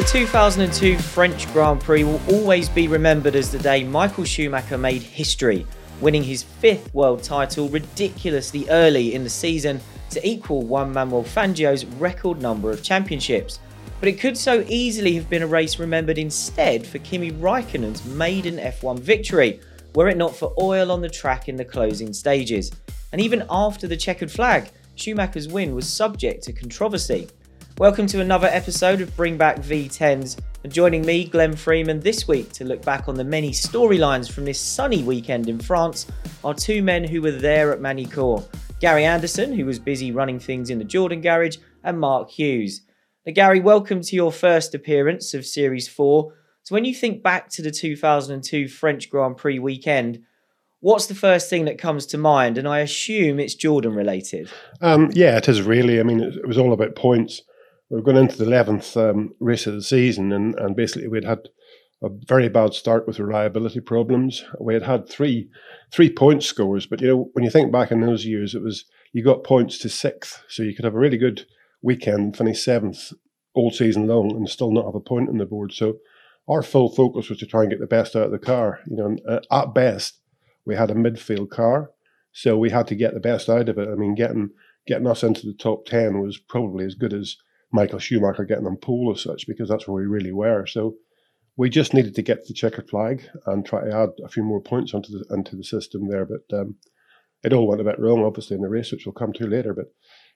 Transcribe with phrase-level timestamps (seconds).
[0.00, 5.02] The 2002 French Grand Prix will always be remembered as the day Michael Schumacher made
[5.02, 5.66] history,
[6.00, 9.78] winning his fifth world title ridiculously early in the season
[10.08, 13.60] to equal Juan Manuel Fangio's record number of championships.
[14.00, 18.56] But it could so easily have been a race remembered instead for Kimi Raikkonen's maiden
[18.56, 19.60] F1 victory,
[19.94, 22.72] were it not for oil on the track in the closing stages.
[23.12, 24.70] And even after the checkered flag,
[25.00, 27.26] Schumacher's win was subject to controversy.
[27.78, 32.52] Welcome to another episode of Bring Back V10s, and joining me, Glenn Freeman, this week
[32.52, 36.06] to look back on the many storylines from this sunny weekend in France
[36.44, 38.46] are two men who were there at Magny-Cours
[38.78, 42.82] Gary Anderson, who was busy running things in the Jordan garage, and Mark Hughes.
[43.24, 46.30] Now, Gary, welcome to your first appearance of Series 4.
[46.64, 50.24] So, when you think back to the 2002 French Grand Prix weekend,
[50.80, 52.58] what's the first thing that comes to mind?
[52.58, 54.50] And I assume it's Jordan related.
[54.80, 56.00] Um, yeah, it is really.
[56.00, 57.42] I mean, it was all about points
[57.90, 61.48] We've gone into the 11th um, race of the season, and, and basically we'd had
[62.04, 64.44] a very bad start with reliability problems.
[64.60, 65.50] We had had three
[65.90, 68.84] three point scores, but you know when you think back in those years, it was
[69.12, 71.46] you got points to sixth, so you could have a really good
[71.82, 73.12] weekend, finish seventh
[73.54, 75.72] all season long, and still not have a point on the board.
[75.72, 75.96] So
[76.48, 78.78] our full focus was to try and get the best out of the car.
[78.88, 80.20] You know, uh, at best
[80.64, 81.90] we had a midfield car,
[82.32, 83.88] so we had to get the best out of it.
[83.88, 84.50] I mean, getting
[84.86, 87.36] getting us into the top ten was probably as good as
[87.72, 90.66] Michael Schumacher getting on pole as such because that's where we really were.
[90.66, 90.94] So
[91.56, 94.62] we just needed to get the checkered flag and try to add a few more
[94.62, 96.26] points onto the into the system there.
[96.26, 96.76] But um,
[97.42, 99.74] it all went a bit wrong, obviously, in the race, which we'll come to later.
[99.74, 99.86] But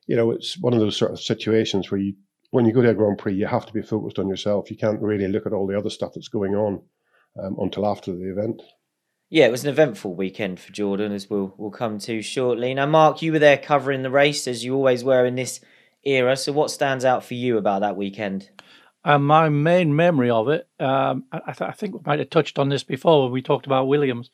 [0.07, 2.15] you know, it's one of those sort of situations where you,
[2.51, 4.71] when you go to a Grand Prix, you have to be focused on yourself.
[4.71, 6.83] You can't really look at all the other stuff that's going on
[7.43, 8.63] um, until after the event.
[9.35, 12.73] Yeah, it was an eventful weekend for Jordan, as we'll we'll come to shortly.
[12.73, 15.59] Now, Mark, you were there covering the race as you always were in this
[16.05, 16.37] era.
[16.37, 18.49] So, what stands out for you about that weekend?
[19.05, 22.61] Um, my main memory of it, um, I, th- I, think we might have touched
[22.61, 24.31] on this before when we talked about Williams,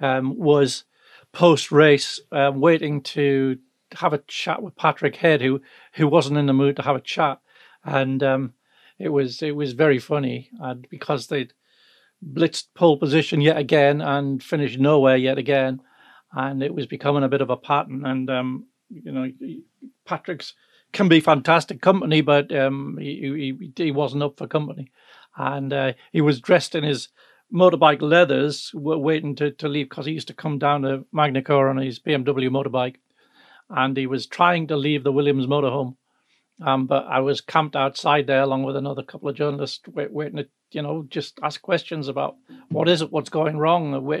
[0.00, 0.82] um, was
[1.30, 3.56] post race um, waiting to
[3.92, 7.00] have a chat with Patrick Head, who who wasn't in the mood to have a
[7.00, 7.38] chat,
[7.84, 8.54] and um,
[8.98, 11.52] it was it was very funny, and because they'd
[12.24, 15.80] blitzed pole position yet again and finished nowhere yet again,
[16.32, 19.30] and it was becoming a bit of a pattern, and um, you know
[20.06, 20.54] Patrick's
[20.92, 24.90] can be fantastic company, but um, he, he, he wasn't up for company,
[25.36, 27.08] and uh, he was dressed in his
[27.52, 31.76] motorbike leathers, waiting to, to leave because he used to come down to Magny-Cours on
[31.78, 32.96] his BMW motorbike,
[33.68, 35.96] and he was trying to leave the Williams motorhome.
[36.64, 40.36] Um, but I was camped outside there along with another couple of journalists, wait, waiting
[40.36, 42.36] to you know just ask questions about
[42.68, 44.12] what is it, what's going wrong,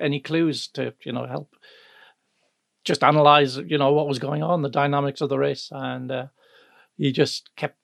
[0.00, 1.56] any clues to you know help
[2.86, 6.26] just analyze, you know, what was going on, the dynamics of the race, and uh,
[6.96, 7.76] he just kept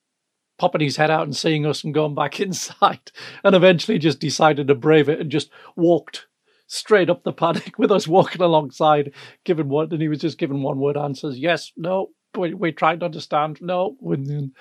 [0.59, 3.11] popping his head out and seeing us and going back inside,
[3.45, 6.27] and eventually just decided to brave it and just walked
[6.69, 9.13] straight up the paddock with us walking alongside,
[9.45, 13.01] giving one, and he was just giving one word answers: yes, no, we we tried
[13.01, 14.53] to understand, no, and,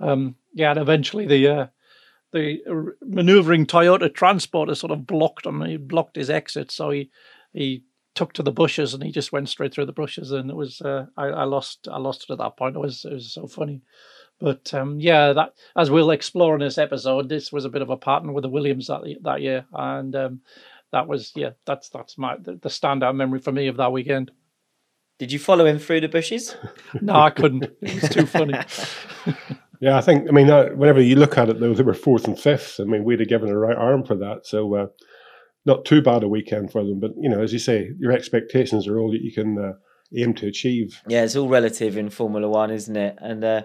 [0.00, 1.48] um, yeah, and eventually the.
[1.48, 1.66] Uh,
[2.30, 2.58] the
[3.00, 5.62] maneuvering Toyota transporter sort of blocked him.
[5.62, 7.10] He blocked his exit, so he
[7.54, 7.84] he
[8.14, 10.80] took to the bushes and he just went straight through the bushes and it was
[10.80, 12.74] uh, I, I, lost I lost it at that point.
[12.74, 13.80] It was it was so funny.
[14.40, 17.90] But um, yeah, that as we'll explore in this episode, this was a bit of
[17.90, 20.40] a pattern with the Williams that that year, and um,
[20.92, 24.30] that was yeah, that's that's my the, the standout memory for me of that weekend.
[25.18, 26.56] Did you follow him through the bushes?
[27.00, 27.64] no, I couldn't.
[27.82, 28.54] It was too funny.
[29.80, 32.26] yeah, I think I mean uh, whenever you look at it, though, they were fourth
[32.26, 32.80] and fifth.
[32.80, 34.46] I mean, we'd have given a right arm for that.
[34.46, 34.74] So.
[34.74, 34.86] Uh,
[35.68, 36.98] not too bad a weekend for them.
[36.98, 39.72] But you know, as you say, your expectations are all that you can uh,
[40.16, 41.00] aim to achieve.
[41.06, 43.18] Yeah, it's all relative in Formula One, isn't it?
[43.20, 43.62] And uh,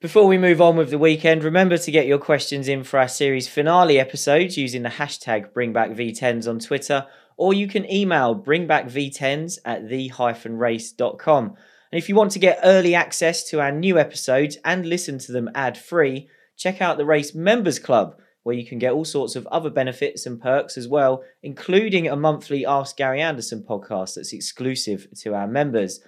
[0.00, 3.08] before we move on with the weekend, remember to get your questions in for our
[3.08, 7.06] series finale episodes using the hashtag BringBackV10s on Twitter,
[7.36, 11.44] or you can email BringBackV10s at the-race.com.
[11.44, 15.32] And if you want to get early access to our new episodes and listen to
[15.32, 19.34] them ad free, check out the Race Members Club where you can get all sorts
[19.36, 24.32] of other benefits and perks as well, including a monthly Ask Gary Anderson podcast that's
[24.32, 26.00] exclusive to our members.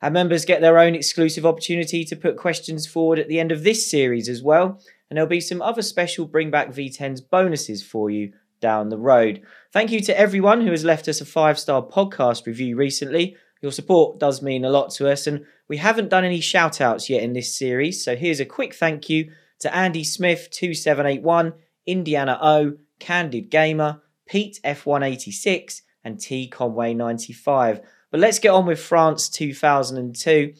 [0.00, 3.64] Our members get their own exclusive opportunity to put questions forward at the end of
[3.64, 4.80] this series as well,
[5.10, 9.42] and there'll be some other special Bring Back V10s bonuses for you down the road.
[9.72, 13.36] Thank you to everyone who has left us a five star podcast review recently.
[13.60, 17.10] Your support does mean a lot to us, and we haven't done any shout outs
[17.10, 19.30] yet in this series, so here's a quick thank you
[19.60, 21.52] to Andy Smith 2781
[21.86, 27.80] Indiana O, Candid Gamer, Pete F186, and T Conway 95.
[28.10, 30.54] But let's get on with France 2002.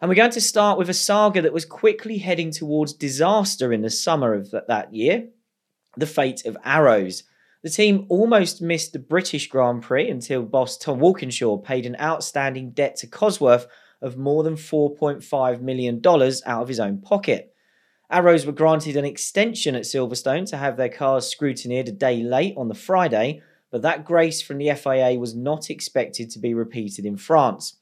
[0.00, 3.82] And we're going to start with a saga that was quickly heading towards disaster in
[3.82, 5.28] the summer of that, that year
[5.96, 7.24] the fate of Arrows.
[7.62, 12.70] The team almost missed the British Grand Prix until boss Tom Walkinshaw paid an outstanding
[12.70, 13.66] debt to Cosworth
[14.00, 17.54] of more than $4.5 million out of his own pocket.
[18.10, 22.54] Arrows were granted an extension at Silverstone to have their cars scrutineered a day late
[22.56, 27.06] on the Friday, but that grace from the FIA was not expected to be repeated
[27.06, 27.76] in France.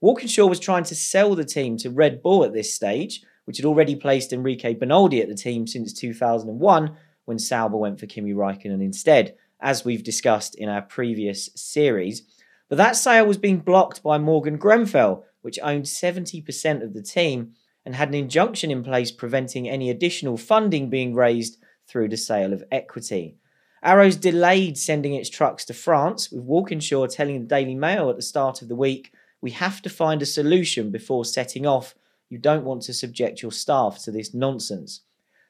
[0.00, 3.66] Walkinshaw was trying to sell the team to Red Bull at this stage, which had
[3.66, 8.82] already placed Enrique Bernoldi at the team since 2001 when Sauber went for Kimi Raikkonen
[8.82, 12.22] instead, as we've discussed in our previous series.
[12.68, 17.52] But that sale was being blocked by Morgan Grenfell, which owned 70% of the team
[17.84, 22.52] and had an injunction in place preventing any additional funding being raised through the sale
[22.52, 23.36] of equity.
[23.82, 28.22] Arrows delayed sending its trucks to France, with Walkinshaw telling the Daily Mail at the
[28.22, 29.12] start of the week
[29.44, 31.94] we have to find a solution before setting off.
[32.30, 35.02] You don't want to subject your staff to this nonsense.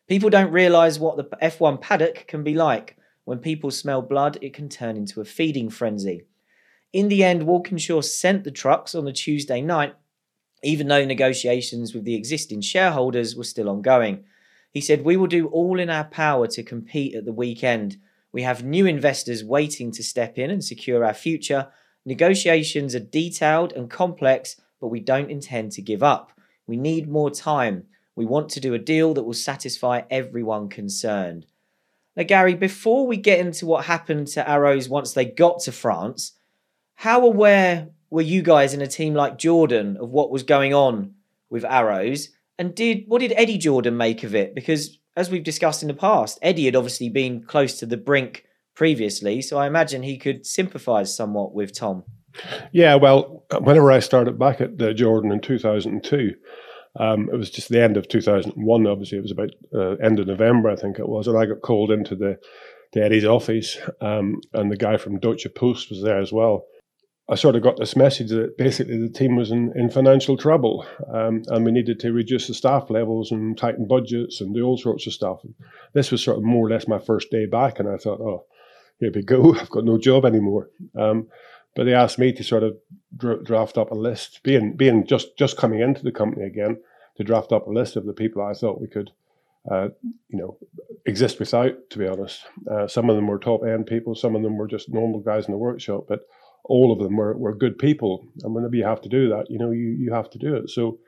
[0.08, 2.96] People don't realise what the F1 paddock can be like.
[3.24, 6.22] When people smell blood, it can turn into a feeding frenzy.
[6.92, 9.94] In the end, Walkinshaw sent the trucks on the Tuesday night,
[10.62, 14.24] even though negotiations with the existing shareholders were still ongoing.
[14.70, 17.96] He said, We will do all in our power to compete at the weekend.
[18.32, 21.68] We have new investors waiting to step in and secure our future,
[22.06, 26.32] Negotiations are detailed and complex, but we don't intend to give up.
[26.66, 27.84] We need more time.
[28.16, 31.46] We want to do a deal that will satisfy everyone concerned.
[32.16, 36.32] Now, Gary, before we get into what happened to Arrows once they got to France,
[36.94, 41.14] how aware were you guys in a team like Jordan of what was going on
[41.50, 42.28] with Arrows?
[42.58, 44.54] And did what did Eddie Jordan make of it?
[44.54, 48.44] Because as we've discussed in the past, Eddie had obviously been close to the brink
[48.74, 52.04] previously, so I imagine he could sympathise somewhat with Tom.
[52.72, 56.34] Yeah, well, whenever I started back at the Jordan in 2002,
[56.98, 58.86] um, it was just the end of 2001.
[58.86, 61.62] Obviously, it was about uh, end of November, I think it was, and I got
[61.62, 62.38] called into the,
[62.92, 66.64] the Eddie's office, um, and the guy from Deutsche Post was there as well.
[67.28, 70.86] I sort of got this message that basically the team was in, in financial trouble
[71.10, 74.76] um, and we needed to reduce the staff levels and tighten budgets and do all
[74.76, 75.38] sorts of stuff.
[75.42, 75.54] And
[75.94, 78.44] this was sort of more or less my first day back, and I thought, oh,
[78.98, 79.54] here we go.
[79.60, 80.68] I've got no job anymore.
[80.98, 81.28] Um,
[81.74, 82.76] but they asked me to sort of
[83.16, 86.78] draft up a list, being being just just coming into the company again,
[87.16, 89.10] to draft up a list of the people I thought we could,
[89.70, 89.88] uh,
[90.28, 90.58] you know,
[91.06, 91.90] exist without.
[91.90, 94.68] To be honest, uh, some of them were top end people, some of them were
[94.68, 96.20] just normal guys in the workshop, but
[96.64, 98.26] all of them were, were good people.
[98.42, 100.70] And whenever you have to do that, you know, you you have to do it.
[100.70, 100.98] So.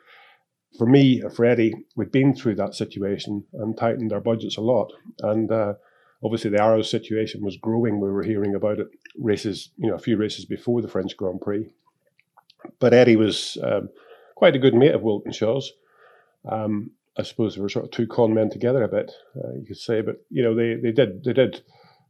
[0.78, 4.92] For me, for Eddie, we'd been through that situation and tightened our budgets a lot,
[5.20, 5.74] and uh,
[6.22, 7.98] obviously the Arrows situation was growing.
[7.98, 11.40] We were hearing about it races, you know, a few races before the French Grand
[11.40, 11.70] Prix.
[12.78, 13.88] But Eddie was um,
[14.34, 15.72] quite a good mate of Walkinshaw's.
[16.48, 19.66] Um, I suppose they were sort of two con men together a bit, uh, you
[19.66, 20.02] could say.
[20.02, 21.62] But you know, they they did they did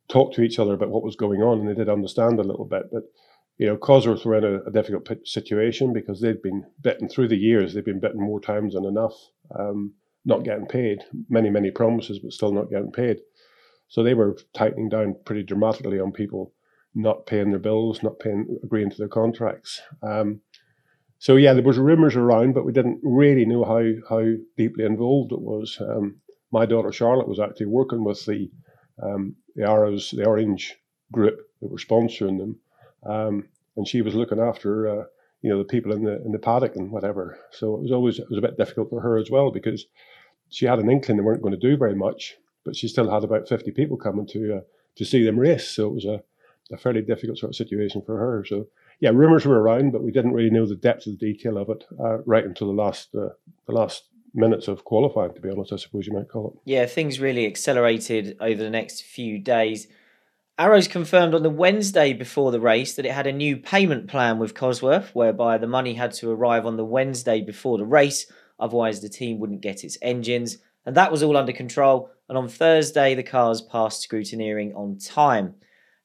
[0.09, 2.65] talk to each other about what was going on, and they did understand a little
[2.65, 2.91] bit.
[2.93, 3.05] But
[3.59, 7.37] you know, Cosworth were in a, a difficult situation because they'd been bitten through the
[7.37, 7.73] years.
[7.73, 9.15] They've been bitten more times than enough,
[9.59, 9.95] um,
[10.25, 11.05] not getting paid.
[11.29, 13.21] Many many promises, but still not getting paid.
[13.89, 16.53] So they were tightening down pretty dramatically on people
[16.97, 19.83] not paying their bills, not paying, agreeing to their contracts.
[20.03, 20.41] Um,
[21.19, 24.25] so yeah, there was rumours around, but we didn't really know how how
[24.57, 25.79] deeply involved it was.
[25.81, 26.17] Um,
[26.53, 28.51] my daughter Charlotte was actually working with the
[29.03, 30.77] um, the Arrows, the Orange
[31.13, 32.59] group that were sponsoring them,
[33.05, 35.05] um, and she was looking after uh,
[35.43, 37.39] you know the people in the in the paddock and whatever.
[37.51, 39.87] So it was always it was a bit difficult for her as well because
[40.49, 43.25] she had an inkling they weren't going to do very much, but she still had
[43.25, 44.61] about 50 people coming to uh,
[44.97, 45.69] to see them race.
[45.69, 46.23] So it was a,
[46.73, 48.45] a fairly difficult sort of situation for her.
[48.47, 48.67] So
[49.01, 51.69] yeah, rumours were around, but we didn't really know the depth of the detail of
[51.69, 53.31] it uh, right until the last uh,
[53.67, 54.05] the last
[54.35, 55.35] minutes of qualifying.
[55.35, 56.71] To be honest, I suppose you might call it.
[56.71, 59.89] Yeah, things really accelerated over the next few days.
[60.59, 64.39] Arrows confirmed on the Wednesday before the race that it had a new payment plan
[64.39, 68.27] with Cosworth, whereby the money had to arrive on the Wednesday before the race,
[68.59, 70.57] otherwise the team wouldn't get its engines
[70.87, 72.11] and that was all under control.
[72.29, 75.57] And on Thursday, the cars passed scrutineering on time.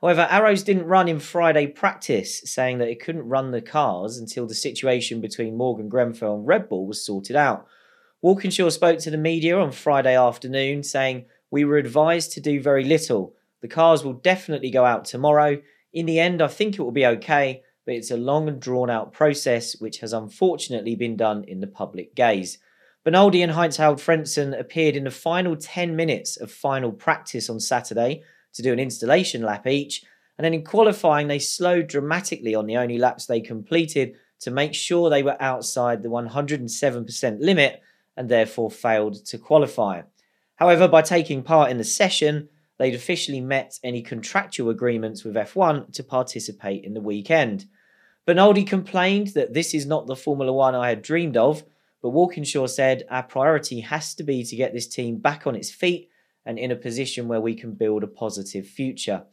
[0.02, 4.48] However, Arrows didn't run in Friday practice, saying that it couldn't run the cars until
[4.48, 7.68] the situation between Morgan Grenfell and Red Bull was sorted out.
[8.24, 12.84] Walkinshaw spoke to the media on Friday afternoon, saying, We were advised to do very
[12.84, 13.36] little.
[13.62, 15.62] The cars will definitely go out tomorrow.
[15.94, 18.90] In the end, I think it will be okay, but it's a long and drawn
[18.90, 22.58] out process which has unfortunately been done in the public gaze.
[23.04, 28.24] Bernoldi and Heinz-Harald Frentzen appeared in the final 10 minutes of final practice on Saturday
[28.54, 30.04] to do an installation lap each,
[30.38, 34.74] and then in qualifying they slowed dramatically on the only laps they completed to make
[34.74, 37.82] sure they were outside the 107% limit
[38.18, 40.02] and therefore failed to qualify.
[40.56, 45.94] However, by taking part in the session, they'd officially met any contractual agreements with F1
[45.94, 47.66] to participate in the weekend.
[48.28, 51.64] Bernoldi complained that this is not the Formula One I had dreamed of,
[52.02, 55.72] but Walkinshaw said our priority has to be to get this team back on its
[55.72, 56.11] feet
[56.46, 59.24] and in a position where we can build a positive future.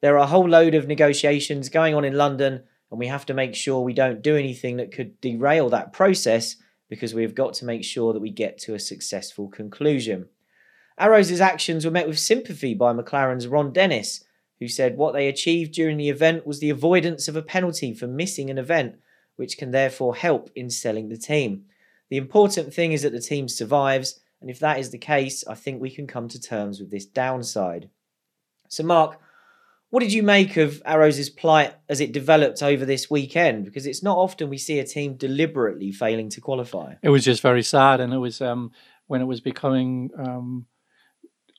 [0.00, 3.34] There are a whole load of negotiations going on in London, and we have to
[3.34, 6.56] make sure we don't do anything that could derail that process
[6.88, 10.28] because we've got to make sure that we get to a successful conclusion.
[10.98, 14.24] Arrows' actions were met with sympathy by McLaren's Ron Dennis,
[14.60, 18.06] who said what they achieved during the event was the avoidance of a penalty for
[18.06, 18.96] missing an event,
[19.36, 21.64] which can therefore help in selling the team.
[22.08, 25.54] The important thing is that the team survives, and if that is the case, I
[25.54, 27.90] think we can come to terms with this downside.
[28.68, 29.18] So, Mark,
[29.90, 33.64] what did you make of Arrows' plight as it developed over this weekend?
[33.64, 36.94] Because it's not often we see a team deliberately failing to qualify.
[37.02, 38.72] It was just very sad, and it was um,
[39.06, 40.66] when it was becoming um,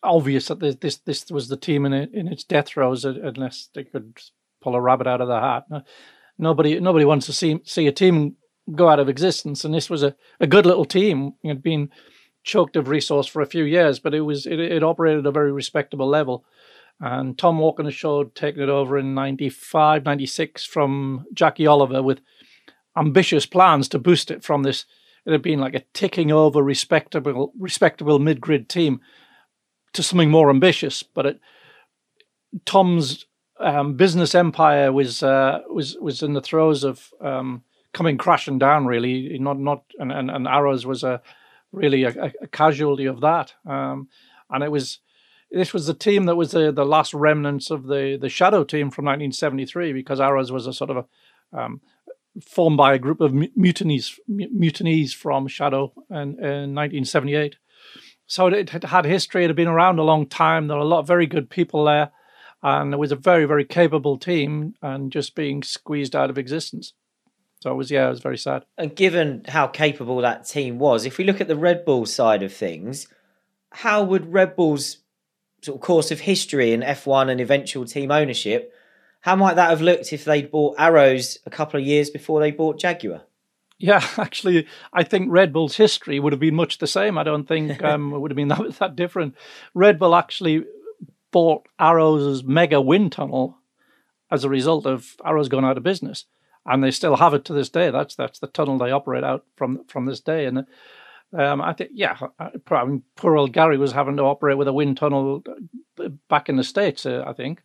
[0.03, 3.86] obvious that this this was the team in it, in its death throes, unless they
[3.86, 4.19] could
[4.62, 5.63] pull a rabbit out of the hat.
[6.38, 8.36] Nobody nobody wants to see see a team
[8.75, 11.34] go out of existence, and this was a, a good little team.
[11.43, 11.89] It had been
[12.48, 15.32] choked of resource for a few years, but it was it, it operated at a
[15.32, 16.46] very respectable level.
[17.00, 22.22] And Tom Walkinshaw had taken it over in 95, 96 from Jackie Oliver with
[22.98, 24.86] ambitious plans to boost it from this.
[25.25, 29.01] It had been like a ticking over respectable respectable mid grid team
[29.94, 31.04] to something more ambitious.
[31.04, 31.39] But it,
[32.66, 33.25] Tom's
[33.60, 37.63] um, business empire was uh, was was in the throes of um,
[37.94, 38.86] coming crashing down.
[38.86, 41.22] Really, not not and and, and Arrows was a
[41.77, 43.53] really a, a casualty of that.
[43.65, 44.10] Um,
[44.50, 45.00] and it was
[45.51, 48.91] this was the team that was the the last remnants of the the Shadow team
[48.91, 51.81] from 1973 because Arrows was a sort of a um,
[52.41, 57.55] formed by a group of mutinies mutinies from Shadow in, in 1978.
[58.25, 59.43] So it had had history.
[59.43, 60.67] It had been around a long time.
[60.67, 62.12] There were a lot of very good people there,
[62.62, 66.93] and it was a very very capable team, and just being squeezed out of existence.
[67.60, 68.66] So it was yeah, it was very sad.
[68.78, 72.44] And given how capable that team was, if we look at the Red Bull side
[72.44, 73.08] of things,
[73.72, 74.98] how would Red Bull's
[75.62, 78.74] sort of course of history in F1 and eventual team ownership,
[79.22, 82.52] how might that have looked if they'd bought Arrows a couple of years before they
[82.52, 83.24] bought Jaguar?
[83.78, 87.18] Yeah, actually, I think Red Bull's history would have been much the same.
[87.18, 89.36] I don't think um, it would have been that, that different.
[89.74, 90.66] Red Bull actually
[91.32, 93.58] bought Arrows' mega wind tunnel
[94.30, 96.26] as a result of Arrows going out of business,
[96.68, 97.90] and they still have it to this day.
[97.90, 100.46] That's that's the tunnel they operate out from from this day.
[100.46, 100.66] And
[101.38, 104.74] um, I think, yeah, I mean, poor old Gary was having to operate with a
[104.74, 105.44] wind tunnel
[106.00, 107.62] uh, back in the states, uh, I think,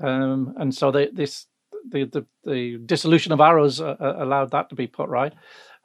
[0.00, 1.46] um, and so they, this
[1.90, 5.32] the, the the dissolution of Arrows uh, uh, allowed that to be put right.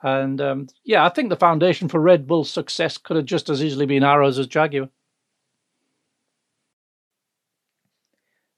[0.01, 3.61] And um, yeah, I think the foundation for Red Bull's success could have just as
[3.61, 4.89] easily been Arrows as Jaguar.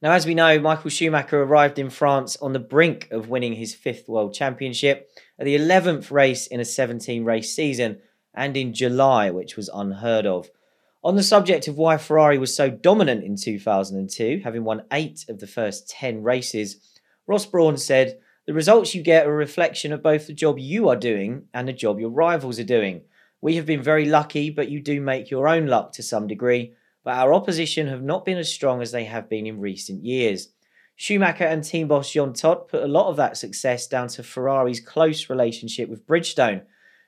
[0.02, 3.76] Now, as we know, Michael Schumacher arrived in France on the brink of winning his
[3.76, 8.00] fifth world championship at the 11th race in a 17 race season
[8.34, 10.50] and in July, which was unheard of.
[11.04, 15.40] On the subject of why Ferrari was so dominant in 2002, having won eight of
[15.40, 16.78] the first 10 races,
[17.28, 18.18] Ross Brawn said,
[18.48, 21.68] The results you get are a reflection of both the job you are doing and
[21.68, 23.02] the job your rivals are doing.
[23.40, 26.74] We have been very lucky, but you do make your own luck to some degree,
[27.04, 30.50] but our opposition have not been as strong as they have been in recent years.
[30.96, 34.80] Schumacher and team boss Jean Todt put a lot of that success down to Ferrari's
[34.80, 36.62] close relationship with Bridgestone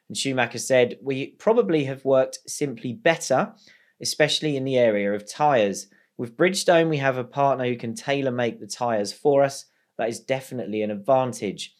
[0.10, 3.54] and Schumacher said, We probably have worked simply better,
[4.02, 5.88] especially in the area of tyres.
[6.18, 9.66] With Bridgestone, we have a partner who can tailor make the tyres for us.
[9.98, 11.74] That is definitely an advantage.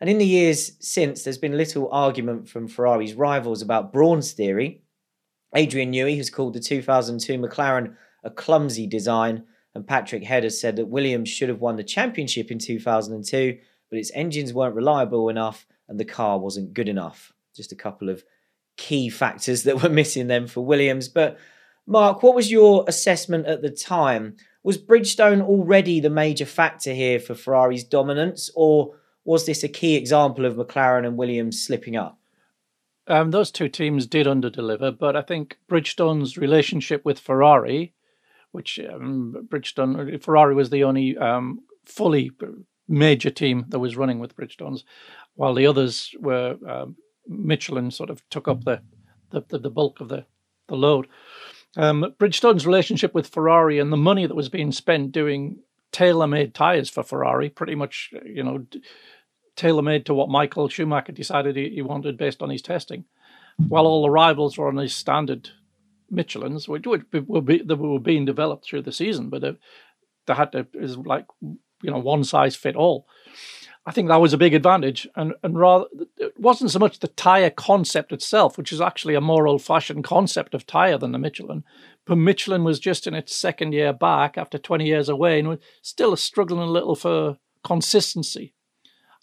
[0.00, 4.82] And in the years since, there's been little argument from Ferrari's rivals about Brawn's theory.
[5.56, 9.44] Adrian Newey has called the 2002 McLaren a clumsy design,
[9.74, 13.58] and Patrick Head has said that Williams should have won the championship in 2002,
[13.88, 18.10] but its engines weren't reliable enough and the car wasn't good enough just a couple
[18.10, 18.22] of
[18.76, 21.08] key factors that were missing them for Williams.
[21.08, 21.38] But
[21.86, 24.36] Mark, what was your assessment at the time?
[24.62, 28.94] Was Bridgestone already the major factor here for Ferrari's dominance, or
[29.24, 32.18] was this a key example of McLaren and Williams slipping up?
[33.08, 37.94] Um, those two teams did underdeliver, but I think Bridgestone's relationship with Ferrari,
[38.50, 42.32] which um, Bridgestone Ferrari was the only um, fully
[42.88, 44.82] major team that was running with Bridgestones,
[45.34, 46.96] while the others were um,
[47.28, 48.82] Michelin sort of took up the
[49.30, 50.24] the, the, the bulk of the,
[50.68, 51.08] the load.
[51.76, 55.58] Um, Bridgestone's relationship with Ferrari and the money that was being spent doing
[55.92, 58.64] tailor-made tires for Ferrari, pretty much, you know,
[59.56, 63.04] tailor made to what Michael Schumacher decided he, he wanted based on his testing.
[63.68, 65.50] While all the rivals were on his standard
[66.10, 69.56] Michelin's, which were, be, were being developed through the season, but they,
[70.26, 73.06] they had to is like you know one size fit all.
[73.88, 75.86] I think that was a big advantage, and and rather
[76.18, 80.54] it wasn't so much the tire concept itself, which is actually a more old-fashioned concept
[80.54, 81.64] of tire than the Michelin,
[82.04, 85.60] but Michelin was just in its second year back after 20 years away, and was
[85.82, 88.54] still struggling a little for consistency.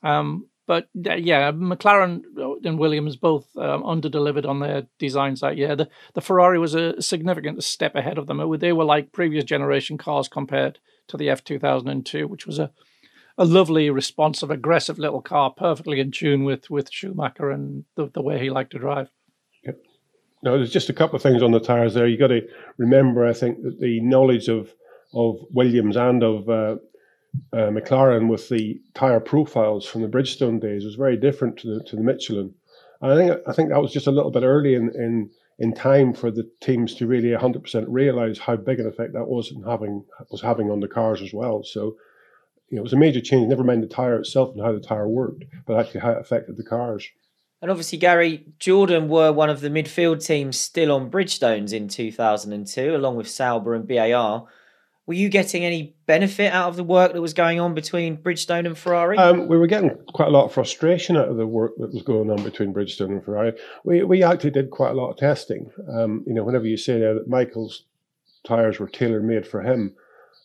[0.04, 2.22] Um, but yeah, McLaren
[2.64, 5.76] and Williams both um, underdelivered on their designs that year.
[5.76, 8.42] The, the Ferrari was a significant step ahead of them.
[8.60, 12.72] They were like previous generation cars compared to the F2002, which was a,
[13.38, 18.22] a lovely, responsive, aggressive little car, perfectly in tune with, with Schumacher and the, the
[18.22, 19.10] way he liked to drive.
[19.66, 19.80] Yep.
[20.44, 22.08] Now, there's just a couple of things on the tyres there.
[22.08, 22.42] You got to
[22.78, 24.74] remember, I think, that the knowledge of
[25.14, 26.76] of Williams and of uh,
[27.52, 31.84] uh, McLaren with the tire profiles from the Bridgestone days was very different to the
[31.86, 32.54] to the Michelin.
[33.02, 35.74] And I think I think that was just a little bit early in in, in
[35.74, 39.66] time for the teams to really 100% realize how big an effect that was and
[39.66, 41.63] having was having on the cars as well.
[41.63, 41.96] So
[42.70, 43.48] you know, it was a major change.
[43.48, 46.58] Never mind the tire itself and how the tire worked, but actually how it affected
[46.58, 47.08] the cars.
[47.62, 52.96] And obviously, Gary Jordan were one of the midfield teams still on Bridgestones in 2002,
[52.96, 54.48] along with Sauber and BAR.
[55.06, 58.66] Were you getting any benefit out of the work that was going on between Bridgestone
[58.66, 59.18] and Ferrari?
[59.18, 62.04] Um, we were getting quite a lot of frustration out of the work that was
[62.04, 63.52] going on between Bridgestone and Ferrari.
[63.84, 65.70] We, we actually did quite a lot of testing.
[65.92, 67.84] Um, you know, whenever you say that Michael's
[68.46, 69.94] tyres were tailor made for him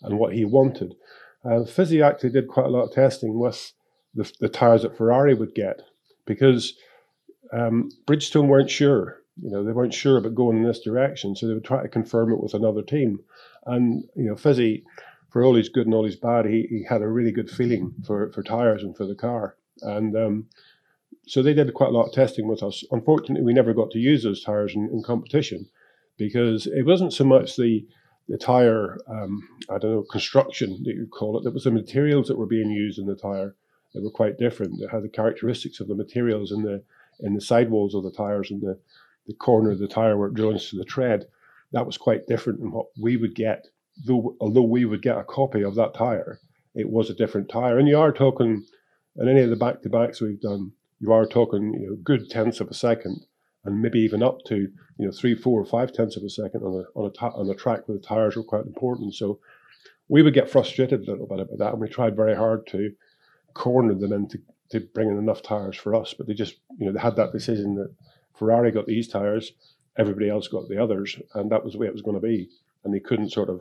[0.02, 0.96] and what he wanted,
[1.44, 3.72] uh, Fizzy actually did quite a lot of testing with
[4.14, 5.82] the, the tyres that Ferrari would get
[6.26, 6.74] because
[7.52, 9.22] um, Bridgestone weren't sure.
[9.40, 11.88] You know, they weren't sure about going in this direction, so they would try to
[11.88, 13.20] confirm it with another team.
[13.68, 14.84] And you know, Fizzy,
[15.30, 17.94] for all his good and all his bad, he, he had a really good feeling
[18.06, 19.56] for, for tires and for the car.
[19.82, 20.46] And um,
[21.26, 22.82] so they did quite a lot of testing with us.
[22.90, 25.68] Unfortunately, we never got to use those tires in, in competition
[26.16, 27.86] because it wasn't so much the
[28.28, 31.46] the tire, um, I don't know, construction that you call it.
[31.46, 33.56] It was the materials that were being used in the tire
[33.94, 34.78] that were quite different.
[34.78, 36.82] They had the characteristics of the materials in the
[37.20, 38.78] in the sidewalls of the tires and the,
[39.26, 41.26] the corner of the tire where it joins to the tread
[41.72, 43.66] that was quite different than what we would get.
[44.06, 46.38] Though, although we would get a copy of that tire,
[46.74, 47.78] it was a different tire.
[47.78, 48.64] And you are talking,
[49.16, 52.30] in any of the back to backs we've done, you are talking, you know, good
[52.30, 53.26] tenths of a second,
[53.64, 56.62] and maybe even up to, you know, three, four, or five tenths of a second
[56.62, 59.14] on a on a ta- on a track where the tires were quite important.
[59.14, 59.40] So
[60.08, 62.92] we would get frustrated a little bit about that, and we tried very hard to
[63.54, 64.38] corner them into
[64.70, 66.14] to bring in enough tires for us.
[66.16, 67.94] But they just, you know, they had that decision that
[68.38, 69.52] Ferrari got these tires
[69.98, 72.48] everybody else got the others, and that was the way it was going to be.
[72.84, 73.60] And they couldn't sort of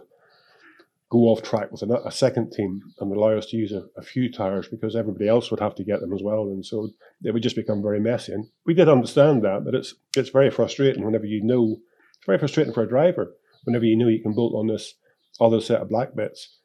[1.09, 4.29] go off track with a, second team and allow us to use a, a, few
[4.29, 6.89] tires because everybody else would have to get them as well, and so
[7.23, 8.33] it would just become very messy.
[8.33, 11.77] And we did understand that, but it's it's very frustrating whenever you know.
[12.17, 14.95] It's very frustrating for a driver whenever you know you can bolt on this
[15.39, 16.59] other set of black bits,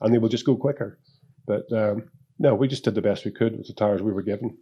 [0.00, 0.98] and they will just go quicker.
[1.46, 4.22] But um, no, we just did the best we could with the tires we were
[4.22, 4.58] given.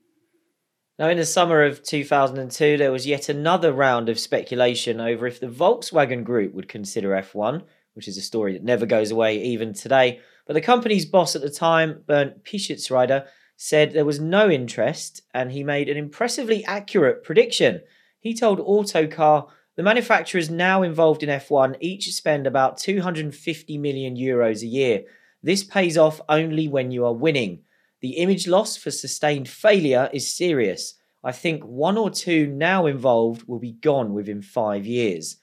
[0.96, 5.40] Now, in the summer of 2002, there was yet another round of speculation over if
[5.40, 9.74] the Volkswagen Group would consider F1, which is a story that never goes away even
[9.74, 10.20] today.
[10.46, 13.26] But the company's boss at the time, Bernd Pischetsrieder,
[13.56, 17.80] said there was no interest, and he made an impressively accurate prediction.
[18.20, 24.62] He told Autocar the manufacturers now involved in F1 each spend about 250 million euros
[24.62, 25.02] a year.
[25.42, 27.63] This pays off only when you are winning.
[28.04, 30.96] The image loss for sustained failure is serious.
[31.24, 35.38] I think one or two now involved will be gone within five years.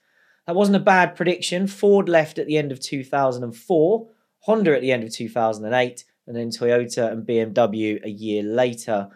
[0.46, 1.66] That wasn't a bad prediction.
[1.66, 4.08] Ford left at the end of 2004,
[4.42, 9.08] Honda at the end of 2008, and then Toyota and BMW a year later.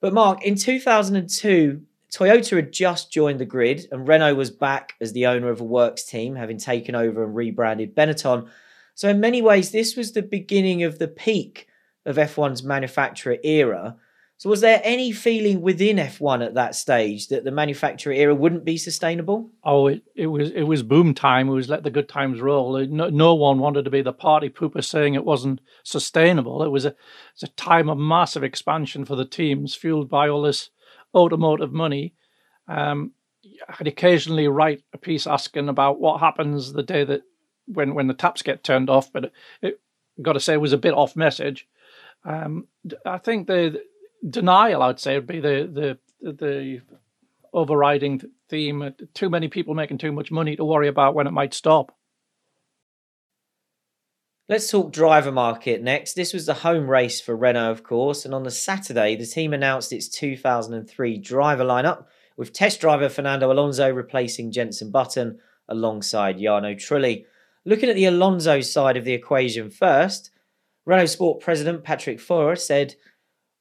[0.00, 5.12] But Mark, in 2002, Toyota had just joined the grid, and Renault was back as
[5.12, 8.48] the owner of a works team, having taken over and rebranded Benetton.
[8.94, 11.68] So, in many ways, this was the beginning of the peak
[12.06, 13.96] of F1's manufacturer era.
[14.38, 18.66] So, was there any feeling within F1 at that stage that the manufacturer era wouldn't
[18.66, 19.50] be sustainable?
[19.64, 21.48] Oh, it, it was it was boom time.
[21.48, 22.78] It was let the good times roll.
[22.86, 26.62] No, no one wanted to be the party pooper saying it wasn't sustainable.
[26.62, 26.94] It was a
[27.32, 30.68] it's a time of massive expansion for the teams, fueled by all this
[31.14, 32.12] automotive money.
[32.68, 33.12] Um,
[33.80, 37.22] I'd occasionally write a piece asking about what happens the day that
[37.66, 39.80] when when the taps get turned off, but it, it
[40.20, 41.66] got to say it was a bit off message.
[42.26, 42.66] Um,
[43.04, 43.82] I think the
[44.28, 46.80] denial, I'd say, would be the the the
[47.52, 48.94] overriding theme.
[49.14, 51.92] Too many people making too much money to worry about when it might stop.
[54.48, 56.14] Let's talk driver market next.
[56.14, 59.52] This was the home race for Renault, of course, and on the Saturday, the team
[59.52, 62.04] announced its 2003 driver lineup
[62.36, 67.24] with test driver Fernando Alonso replacing Jenson Button alongside Jarno Trulli.
[67.64, 70.30] Looking at the Alonso side of the equation first,
[70.86, 72.94] Renault Sport President Patrick Faure said,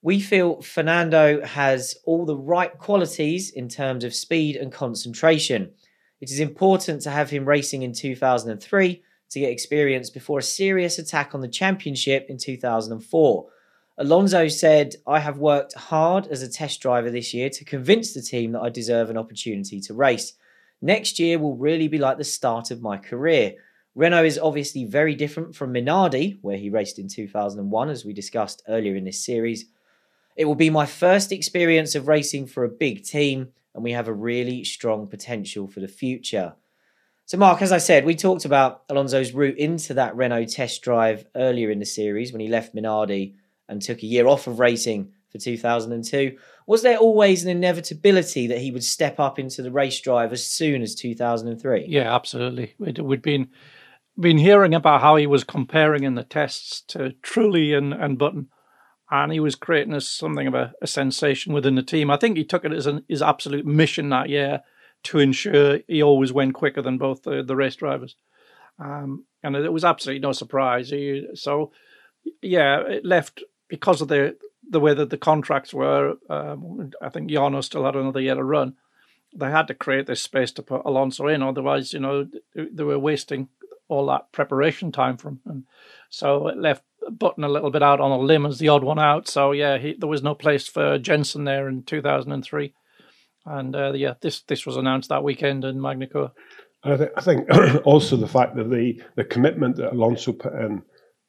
[0.04, 5.72] We feel Fernando has all the right qualities in terms of speed and concentration.
[6.22, 11.00] It is important to have him racing in 2003 to get experience before a serious
[11.00, 13.46] attack on the championship in 2004.
[13.98, 18.22] Alonso said, I have worked hard as a test driver this year to convince the
[18.22, 20.34] team that I deserve an opportunity to race.
[20.80, 23.56] Next year will really be like the start of my career.
[23.96, 28.62] Renault is obviously very different from Minardi, where he raced in 2001, as we discussed
[28.68, 29.66] earlier in this series.
[30.36, 34.10] It will be my first experience of racing for a big team, and we have
[34.10, 36.56] a really strong potential for the future.
[37.26, 41.26] So, Mark, as I said, we talked about Alonso's route into that Renault test drive
[41.34, 43.36] earlier in the series when he left Minardi
[43.70, 46.38] and took a year off of racing for 2002.
[46.68, 50.46] Was there always an inevitability that he would step up into the race drive as
[50.46, 51.86] soon as 2003?
[51.88, 52.76] Yeah, absolutely.
[52.78, 53.50] We'd, we'd been
[54.20, 58.48] been hearing about how he was comparing in the tests to Trulli and, and Button,
[59.12, 62.10] and he was creating something of a, a, sensation within the team.
[62.10, 64.62] I think he took it as an, his absolute mission that year
[65.04, 68.16] to ensure he always went quicker than both the, the race drivers.
[68.80, 70.90] Um, and it was absolutely no surprise.
[70.90, 71.72] He, so,
[72.42, 76.16] yeah, it left because of the the way that the contracts were.
[76.30, 78.76] Um, I think Jarno still had another year to run.
[79.36, 82.98] They had to create this space to put Alonso in, otherwise, you know, they were
[82.98, 83.50] wasting
[83.88, 85.64] all that preparation time from, and
[86.10, 89.00] so it left Button a little bit out on a limb as the odd one
[89.00, 89.28] out.
[89.28, 92.74] So yeah, he, there was no place for Jenson there in 2003
[93.46, 96.32] and uh, yeah, this this was announced that weekend in Magny-Cours.
[96.84, 97.48] I, th- I think
[97.86, 100.82] also the fact that the the commitment that Alonso put in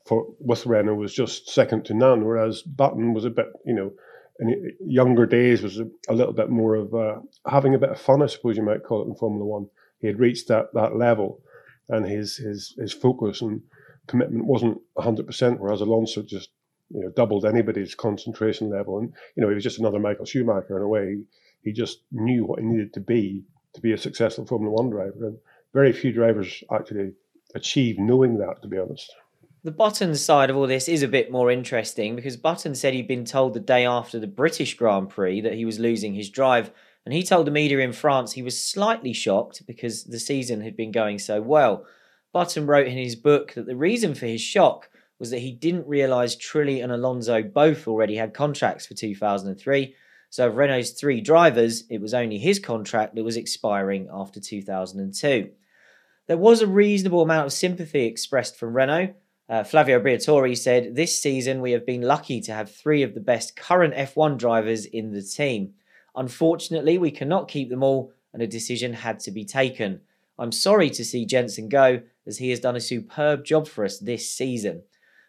[0.06, 3.92] for with Renault was just second to none, whereas Button was a bit, you know,
[4.40, 7.16] in younger days was a, a little bit more of uh,
[7.46, 9.68] having a bit of fun, I suppose you might call it in Formula One.
[9.98, 11.40] He had reached that that level,
[11.88, 13.62] and his his his focus and
[14.06, 16.50] commitment wasn't hundred percent, whereas Alonso just
[16.90, 20.76] you know doubled anybody's concentration level, and you know he was just another Michael Schumacher
[20.76, 21.18] in a way.
[21.62, 23.44] He just knew what he needed to be
[23.74, 25.26] to be a successful Formula One driver.
[25.26, 25.38] And
[25.72, 27.12] very few drivers actually
[27.54, 29.14] achieve knowing that, to be honest.
[29.62, 33.08] The Button side of all this is a bit more interesting because Button said he'd
[33.08, 36.70] been told the day after the British Grand Prix that he was losing his drive.
[37.06, 40.76] And he told the media in France he was slightly shocked because the season had
[40.76, 41.86] been going so well.
[42.32, 45.88] Button wrote in his book that the reason for his shock was that he didn't
[45.88, 49.94] realise Trulli and Alonso both already had contracts for 2003
[50.30, 55.50] so of Renault's three drivers, it was only his contract that was expiring after 2002.
[56.26, 59.14] There was a reasonable amount of sympathy expressed from Renault.
[59.48, 63.20] Uh, Flavio Briatore said, This season we have been lucky to have three of the
[63.20, 65.74] best current F1 drivers in the team.
[66.16, 70.00] Unfortunately, we cannot keep them all, and a decision had to be taken.
[70.38, 73.98] I'm sorry to see Jenson go, as he has done a superb job for us
[73.98, 74.82] this season.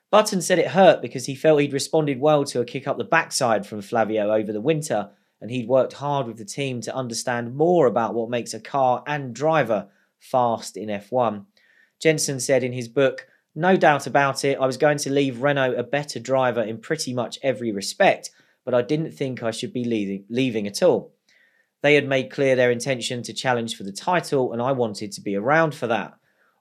[0.09, 3.03] Button said it hurt because he felt he'd responded well to a kick up the
[3.03, 5.09] backside from Flavio over the winter,
[5.41, 9.03] and he'd worked hard with the team to understand more about what makes a car
[9.05, 9.87] and driver
[10.19, 11.45] fast in F1.
[11.99, 15.75] Jenson said in his book, No doubt about it, I was going to leave Renault
[15.75, 18.31] a better driver in pretty much every respect,
[18.67, 21.13] but I didn't think I should be leaving, leaving at all.
[21.83, 25.21] They had made clear their intention to challenge for the title, and I wanted to
[25.21, 26.15] be around for that.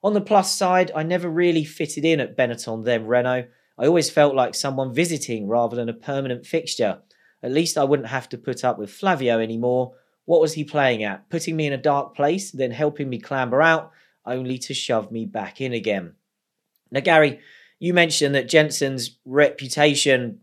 [0.05, 3.49] On the plus side, I never really fitted in at Benetton, then Renault.
[3.77, 7.01] I always felt like someone visiting rather than a permanent fixture.
[7.42, 9.95] At least I wouldn't have to put up with Flavio anymore.
[10.27, 11.29] What was he playing at?
[11.29, 13.90] Putting me in a dark place, then helping me clamber out,
[14.25, 16.12] only to shove me back in again.
[16.92, 17.40] Now, Gary,
[17.81, 20.38] you mentioned that Jenson's reputation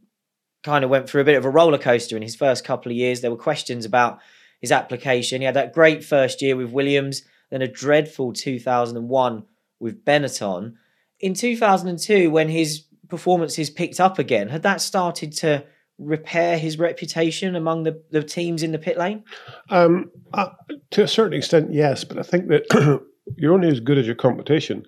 [0.63, 2.97] kind of went through a bit of a roller coaster in his first couple of
[2.97, 3.21] years.
[3.21, 4.19] There were questions about
[4.61, 5.41] his application.
[5.41, 9.43] He had that great first year with Williams, then a dreadful 2001
[9.79, 10.75] with Benetton.
[11.19, 15.65] In 2002, when his performances picked up again, had that started to
[15.99, 19.23] repair his reputation among the, the teams in the pit lane?
[19.69, 20.49] Um, uh,
[20.91, 22.03] to a certain extent, yes.
[22.03, 23.01] But I think that
[23.37, 24.85] you're only as good as your competition.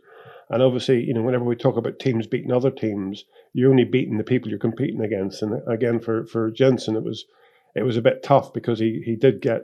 [0.49, 4.17] And obviously, you know, whenever we talk about teams beating other teams, you're only beating
[4.17, 5.41] the people you're competing against.
[5.41, 7.25] And again, for for Jenson, it was
[7.73, 9.61] it was a bit tough because he he did get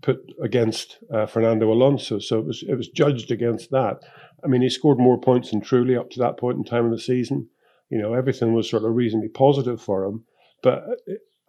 [0.00, 4.00] put against uh, Fernando Alonso, so it was it was judged against that.
[4.42, 6.90] I mean, he scored more points than Trulli up to that point in time of
[6.90, 7.48] the season.
[7.90, 10.24] You know, everything was sort of reasonably positive for him.
[10.62, 10.84] But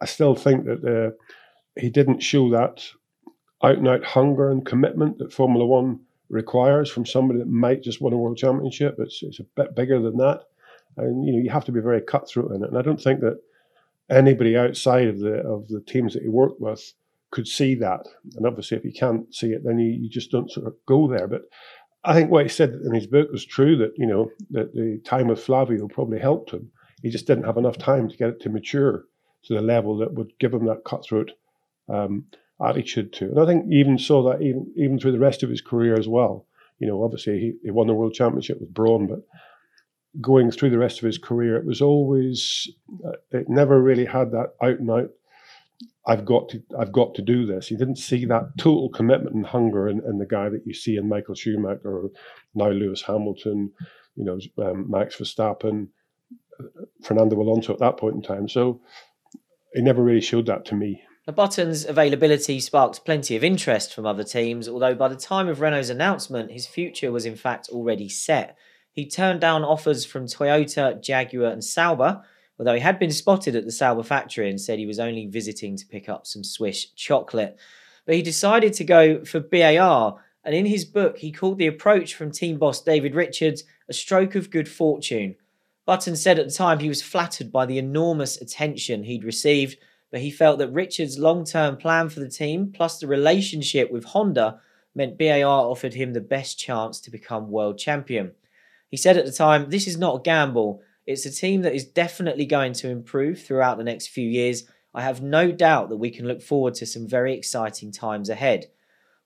[0.02, 2.84] I still think that uh, he didn't show that
[3.64, 8.02] out and out hunger and commitment that Formula One requires from somebody that might just
[8.02, 8.96] win a world championship.
[8.98, 10.42] It's, it's a bit bigger than that.
[10.96, 12.70] And you know you have to be very cutthroat in it.
[12.70, 13.40] And I don't think that
[14.10, 16.92] anybody outside of the of the teams that he worked with
[17.30, 18.06] could see that.
[18.36, 21.08] And obviously, if you can't see it, then you, you just don't sort of go
[21.08, 21.26] there.
[21.26, 21.42] But
[22.04, 25.00] I think what he said in his book was true that you know that the
[25.04, 26.70] time with Flavio probably helped him.
[27.02, 29.04] He just didn't have enough time to get it to mature
[29.44, 31.32] to the level that would give him that cutthroat
[31.88, 32.24] um,
[32.64, 33.26] attitude to.
[33.26, 36.08] And I think even saw that even even through the rest of his career as
[36.08, 36.46] well.
[36.78, 39.20] You know, obviously he, he won the world championship with Brawn, but
[40.20, 42.68] going through the rest of his career, it was always
[43.04, 45.10] uh, it never really had that out and out.
[46.06, 47.68] I've got to I've got to do this.
[47.68, 50.96] He didn't see that total commitment and hunger in, in the guy that you see
[50.96, 52.10] in Michael Schumacher or
[52.54, 53.72] now Lewis Hamilton,
[54.14, 55.88] you know, um, Max Verstappen,
[57.02, 58.48] Fernando Alonso at that point in time.
[58.48, 58.80] So
[59.74, 61.02] he never really showed that to me.
[61.26, 65.60] The Button's availability sparked plenty of interest from other teams, although by the time of
[65.60, 68.56] Renault's announcement, his future was in fact already set.
[68.96, 72.22] He turned down offers from Toyota, Jaguar, and Sauber,
[72.58, 75.76] although he had been spotted at the Sauber factory and said he was only visiting
[75.76, 77.56] to pick up some Swiss chocolate.
[78.06, 82.14] But he decided to go for BAR, and in his book, he called the approach
[82.14, 85.36] from team boss David Richards a stroke of good fortune.
[85.84, 89.76] Button said at the time he was flattered by the enormous attention he'd received
[90.10, 94.04] but he felt that Richards' long term plan for the team, plus the relationship with
[94.04, 94.60] Honda,
[94.94, 98.32] meant BAR offered him the best chance to become world champion.
[98.96, 100.80] He said at the time, This is not a gamble.
[101.06, 104.64] It's a team that is definitely going to improve throughout the next few years.
[104.94, 108.68] I have no doubt that we can look forward to some very exciting times ahead.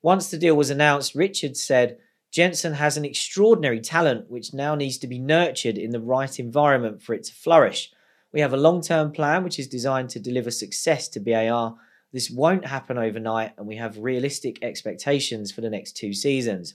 [0.02, 1.98] Once the deal was announced, Richards said,
[2.32, 7.00] Jenson has an extraordinary talent which now needs to be nurtured in the right environment
[7.00, 7.92] for it to flourish.
[8.32, 11.76] We have a long term plan which is designed to deliver success to BAR.
[12.12, 16.74] This won't happen overnight, and we have realistic expectations for the next two seasons.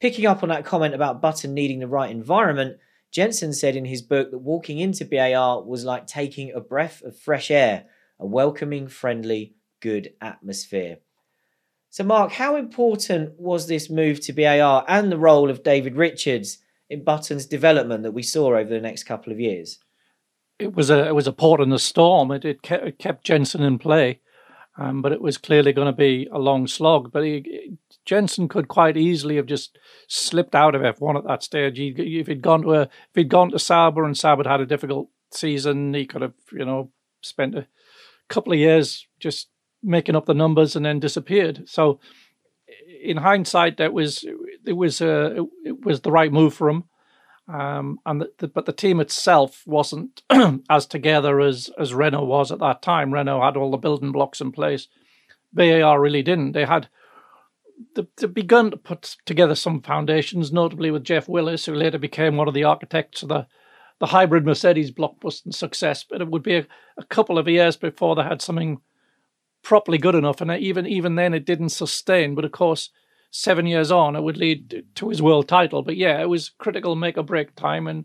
[0.00, 2.78] Picking up on that comment about Button needing the right environment,
[3.10, 7.18] Jenson said in his book that walking into BAR was like taking a breath of
[7.18, 7.86] fresh air,
[8.18, 10.98] a welcoming, friendly, good atmosphere.
[11.90, 16.58] So, Mark, how important was this move to BAR and the role of David Richards
[16.88, 19.80] in Button's development that we saw over the next couple of years?
[20.60, 22.30] it was a it was a port in the storm.
[22.30, 24.20] It, it, kept, it kept Jenson in play,
[24.80, 27.12] um, but it was clearly going to be a long slog.
[27.12, 31.76] But he, Jenson could quite easily have just slipped out of F1 at that stage.
[31.76, 31.88] He,
[32.18, 35.10] if he'd gone to a, if he'd gone to Sauber and Sauber had a difficult
[35.30, 36.90] season, he could have you know
[37.20, 37.66] spent a
[38.28, 39.48] couple of years just
[39.82, 41.68] making up the numbers and then disappeared.
[41.68, 42.00] So,
[43.02, 44.24] in hindsight, that was
[44.64, 46.84] it was uh, it was the right move for him.
[47.50, 50.22] Um, and the, the, but the team itself wasn't
[50.70, 53.12] as together as as Renault was at that time.
[53.12, 54.86] Renault had all the building blocks in place.
[55.52, 56.52] BAR really didn't.
[56.52, 56.88] They had
[57.96, 62.46] they, begun to put together some foundations, notably with Geoff Willis, who later became one
[62.46, 63.46] of the architects of the
[63.98, 66.04] the hybrid Mercedes blockbuster success.
[66.08, 68.80] But it would be a, a couple of years before they had something
[69.62, 72.36] properly good enough, and even even then it didn't sustain.
[72.36, 72.90] But of course
[73.30, 75.82] seven years on, it would lead to his world title.
[75.82, 78.04] But yeah, it was critical make or break time, and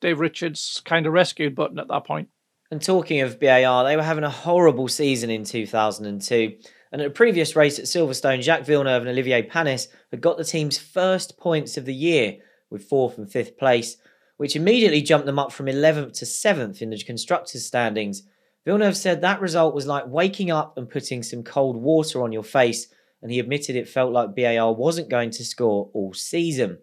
[0.00, 2.28] Dave Richards kind of rescued Button at that point.
[2.70, 6.56] And talking of BAR, they were having a horrible season in 2002.
[6.92, 10.44] And at a previous race at Silverstone, Jacques Villeneuve and Olivier Panis had got the
[10.44, 12.36] team's first points of the year
[12.70, 13.96] with fourth and fifth place,
[14.36, 18.22] which immediately jumped them up from 11th to 7th in the constructors' standings.
[18.64, 22.44] Villeneuve said that result was like waking up and putting some cold water on your
[22.44, 22.86] face
[23.22, 26.78] and he admitted it felt like BAR wasn't going to score all season.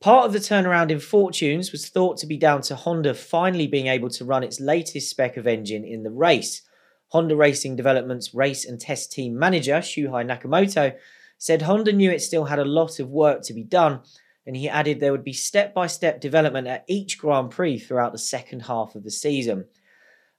[0.00, 3.88] Part of the turnaround in fortunes was thought to be down to Honda finally being
[3.88, 6.62] able to run its latest spec of engine in the race.
[7.08, 10.94] Honda Racing Development's race and test team manager, Shuhei Nakamoto,
[11.38, 14.00] said Honda knew it still had a lot of work to be done,
[14.46, 18.12] and he added there would be step by step development at each Grand Prix throughout
[18.12, 19.64] the second half of the season.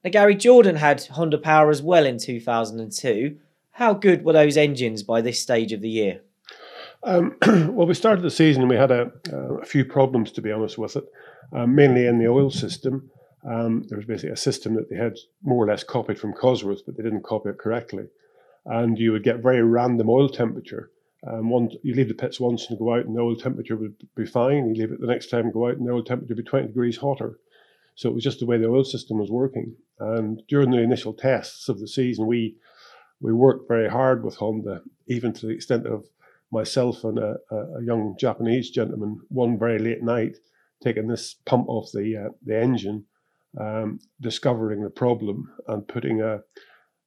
[0.04, 3.36] Now, Gary Jordan had Honda Power as well in 2002,
[3.80, 6.20] how good were those engines by this stage of the year?
[7.02, 10.52] Um, well, we started the season and we had a, a few problems, to be
[10.52, 11.04] honest with it,
[11.56, 13.10] uh, mainly in the oil system.
[13.50, 16.82] Um, there was basically a system that they had more or less copied from Cosworth,
[16.84, 18.04] but they didn't copy it correctly.
[18.66, 20.90] And you would get very random oil temperature.
[21.26, 23.94] Um, one, you leave the pits once and go out, and the oil temperature would
[24.14, 24.68] be fine.
[24.68, 26.66] You leave it the next time, go out, and the oil temperature would be 20
[26.66, 27.38] degrees hotter.
[27.94, 29.74] So it was just the way the oil system was working.
[29.98, 32.56] And during the initial tests of the season, we
[33.20, 36.06] we worked very hard with Honda, even to the extent of
[36.50, 40.36] myself and a, a young Japanese gentleman one very late night
[40.82, 43.04] taking this pump off the uh, the engine,
[43.60, 46.40] um, discovering the problem and putting a,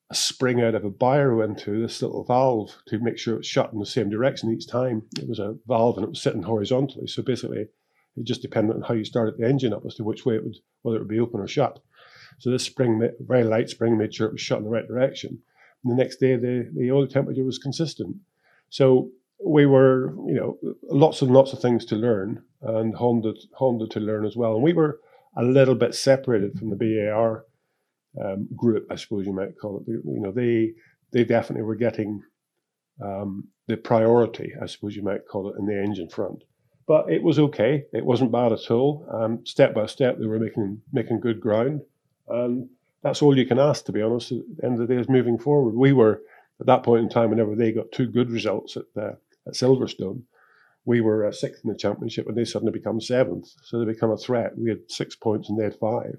[0.10, 3.74] a, spring out of a biro into this little valve to make sure it's shut
[3.74, 5.02] in the same direction each time.
[5.20, 7.68] It was a valve and it was sitting horizontally, so basically
[8.16, 10.44] It just depended on how you started the engine up as to which way it
[10.44, 11.80] would, whether it would be open or shut.
[12.40, 15.42] So this spring, very light spring, made sure it was shut in the right direction.
[15.84, 18.16] And the next day, the, the oil temperature was consistent.
[18.70, 19.10] So
[19.46, 20.58] we were, you know,
[20.90, 24.54] lots and lots of things to learn, and Honda Honda to learn as well.
[24.56, 25.00] And we were
[25.36, 27.46] a little bit separated from the BAR
[28.24, 29.84] um, group, I suppose you might call it.
[29.88, 30.74] You know, they
[31.12, 32.22] they definitely were getting
[33.04, 36.44] um, the priority, I suppose you might call it, in the engine front.
[36.88, 37.86] But it was okay.
[37.94, 39.08] It wasn't bad at all.
[39.12, 41.82] Um, step by step, they were making making good ground,
[42.28, 42.70] and
[43.04, 44.32] that's all you can ask, to be honest.
[44.32, 45.76] At the end of the day, is moving forward.
[45.76, 46.22] We were
[46.60, 50.22] at that point in time, whenever they got two good results at the, at Silverstone,
[50.86, 53.50] we were uh, sixth in the championship, and they suddenly become seventh.
[53.64, 54.58] So they become a threat.
[54.58, 56.18] We had six points, and they had five.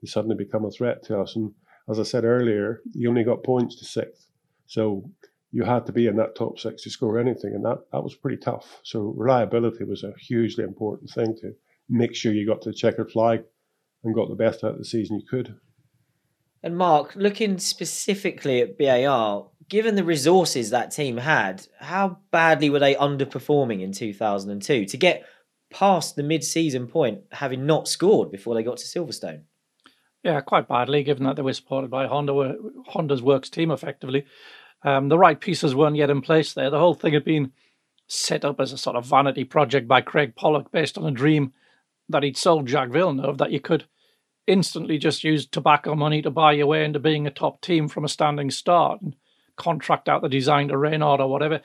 [0.00, 1.36] They suddenly become a threat to us.
[1.36, 1.52] And
[1.88, 4.26] as I said earlier, you only got points to sixth,
[4.66, 5.04] so
[5.50, 8.14] you had to be in that top six to score anything, and that that was
[8.14, 8.80] pretty tough.
[8.84, 11.54] So reliability was a hugely important thing to
[11.88, 13.44] make sure you got to the checkered flag
[14.04, 15.54] and got the best out of the season you could.
[16.62, 22.78] And Mark, looking specifically at BAR, given the resources that team had, how badly were
[22.78, 25.24] they underperforming in 2002 to get
[25.72, 29.42] past the mid-season point, having not scored before they got to Silverstone?
[30.22, 32.54] Yeah, quite badly, given that they were supported by Honda,
[32.86, 34.24] Honda's works team effectively.
[34.84, 36.70] Um, the right pieces weren't yet in place there.
[36.70, 37.52] The whole thing had been
[38.06, 41.52] set up as a sort of vanity project by Craig Pollock based on a dream
[42.08, 43.86] that he'd sold Jacques Villeneuve that you could
[44.46, 48.04] instantly just use tobacco money to buy your way into being a top team from
[48.04, 49.00] a standing start.
[49.00, 49.14] And
[49.56, 51.60] contract out the design to Renault or whatever.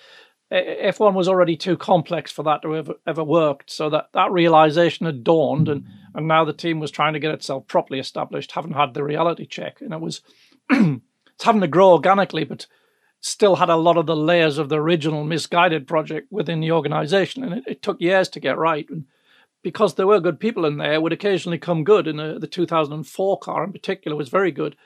[0.52, 3.70] F1 was already too complex for that to ever, ever worked.
[3.70, 7.34] So that, that realization had dawned, and, and now the team was trying to get
[7.34, 9.82] itself properly established, haven't had the reality check.
[9.82, 10.22] And it was
[10.70, 12.66] it's having to grow organically, but
[13.20, 17.44] still had a lot of the layers of the original misguided project within the organization.
[17.44, 18.88] And it, it took years to get right.
[18.90, 19.06] And
[19.68, 22.08] because there were good people in there, would occasionally come good.
[22.08, 24.78] And the, the 2004 car in particular was very good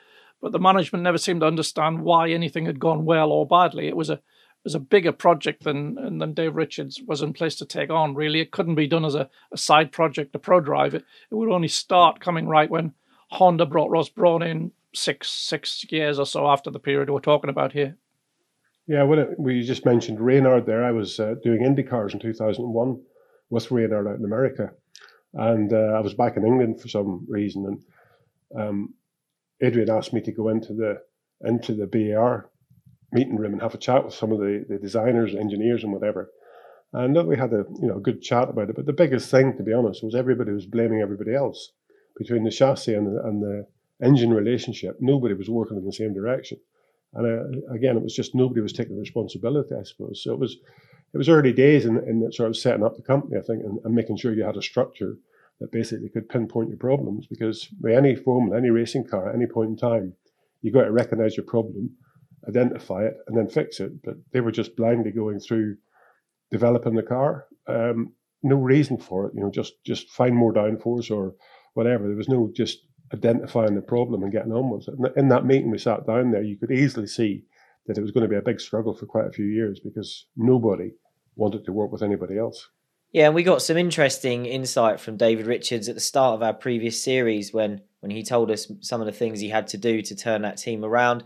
[0.42, 3.86] but the management never seemed to understand why anything had gone well or badly.
[3.86, 7.54] It was a it was a bigger project than than Dave Richards was in place
[7.56, 8.14] to take on.
[8.14, 10.94] Really, it couldn't be done as a, a side project, a ProDrive.
[10.94, 12.92] It, it would only start coming right when
[13.30, 17.50] Honda brought Ross Brawn in six six years or so after the period we're talking
[17.50, 17.96] about here.
[18.88, 20.84] Yeah, well, we just mentioned Reynard there.
[20.84, 23.00] I was uh, doing Indy cars in 2001
[23.52, 24.72] with Reynard out in America,
[25.34, 28.94] and uh, I was back in England for some reason, and um,
[29.60, 31.02] Adrian asked me to go into the
[31.44, 32.48] into the BAR
[33.12, 36.30] meeting room and have a chat with some of the, the designers, engineers, and whatever.
[36.94, 38.76] And we had a you know a good chat about it.
[38.76, 41.72] But the biggest thing, to be honest, was everybody was blaming everybody else
[42.16, 43.66] between the chassis and the, and the
[44.02, 44.96] engine relationship.
[45.00, 46.58] Nobody was working in the same direction.
[47.14, 50.22] And uh, again, it was just nobody was taking responsibility, I suppose.
[50.22, 50.56] So it was
[51.14, 53.78] it was early days in, in sort of setting up the company, I think, and,
[53.84, 55.16] and making sure you had a structure
[55.60, 59.46] that basically could pinpoint your problems because with any formula, any racing car, at any
[59.46, 60.14] point in time,
[60.62, 61.90] you've got to recognize your problem,
[62.48, 64.02] identify it, and then fix it.
[64.02, 65.76] But they were just blindly going through
[66.50, 67.46] developing the car.
[67.66, 71.34] Um, no reason for it, you know, just just find more downforce or
[71.74, 72.08] whatever.
[72.08, 72.78] There was no just
[73.14, 74.94] identifying the problem and getting on with it.
[74.98, 76.42] And in that meeting, we sat down there.
[76.42, 77.44] You could easily see
[77.86, 80.26] that it was going to be a big struggle for quite a few years because
[80.36, 80.92] nobody
[81.36, 82.68] wanted to work with anybody else.
[83.12, 86.54] Yeah, and we got some interesting insight from David Richards at the start of our
[86.54, 90.02] previous series when when he told us some of the things he had to do
[90.02, 91.22] to turn that team around.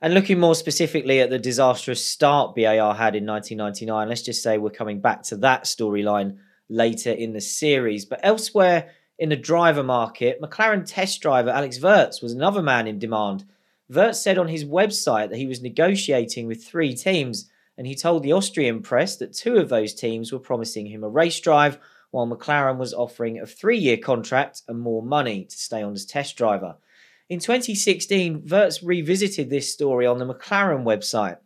[0.00, 4.58] And looking more specifically at the disastrous start BAR had in 1999, let's just say
[4.58, 8.04] we're coming back to that storyline later in the series.
[8.04, 12.98] But elsewhere in the driver market, McLaren test driver Alex Wurz was another man in
[12.98, 13.44] demand.
[13.90, 18.22] Wurz said on his website that he was negotiating with three teams and he told
[18.22, 21.78] the Austrian press that two of those teams were promising him a race drive,
[22.10, 26.04] while McLaren was offering a three year contract and more money to stay on as
[26.04, 26.76] test driver.
[27.28, 31.36] In 2016, Wurz revisited this story on the McLaren website.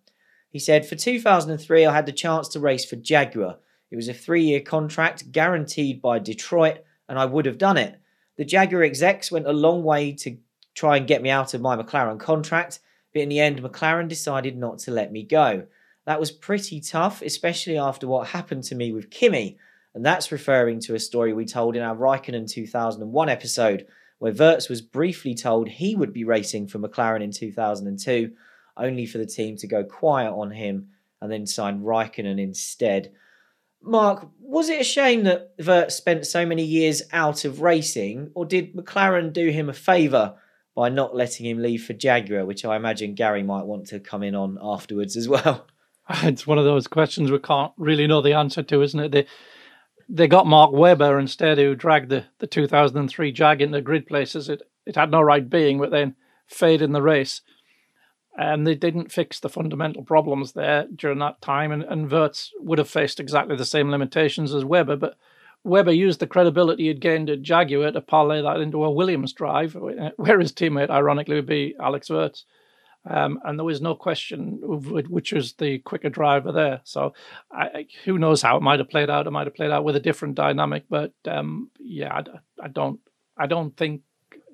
[0.49, 3.57] He said, For 2003, I had the chance to race for Jaguar.
[3.91, 6.79] It was a three year contract guaranteed by Detroit,
[7.09, 8.01] and I would have done it.
[8.37, 10.39] The Jaguar execs went a long way to
[10.75, 12.81] try and get me out of my McLaren contract,
[13.13, 15.67] but in the end, McLaren decided not to let me go.
[16.07, 19.59] That was pretty tough, especially after what happened to me with Kimi.
[19.95, 23.87] And that's referring to a story we told in our Raikkonen 2001 episode,
[24.19, 28.33] where Wurz was briefly told he would be racing for McLaren in 2002,
[28.77, 30.89] only for the team to go quiet on him
[31.21, 33.13] and then sign Raikkonen instead.
[33.83, 38.47] Mark, was it a shame that Wurz spent so many years out of racing, or
[38.47, 40.37] did McLaren do him a favour
[40.75, 44.23] by not letting him leave for Jaguar, which I imagine Gary might want to come
[44.23, 45.67] in on afterwards as well?
[46.25, 49.13] It's one of those questions we can't really know the answer to, isn't it?
[49.13, 49.27] The
[50.09, 54.49] they got Mark Webber instead, who dragged the, the 2003 Jag into grid places.
[54.49, 56.17] It it had no right being, but then
[56.47, 57.41] fade in the race.
[58.37, 61.71] And they didn't fix the fundamental problems there during that time.
[61.71, 64.97] And, and Wurz would have faced exactly the same limitations as Webber.
[64.97, 65.17] But
[65.65, 69.75] Webber used the credibility he'd gained at Jaguar to parlay that into a Williams drive,
[69.75, 72.45] where his teammate, ironically, would be Alex Wurz.
[73.05, 76.81] Um, and there was no question of which was the quicker driver there.
[76.85, 77.15] So
[77.51, 79.27] I, who knows how it might have played out?
[79.27, 80.85] It might have played out with a different dynamic.
[80.89, 82.23] But um, yeah, I,
[82.65, 83.01] I, don't,
[83.37, 84.03] I don't think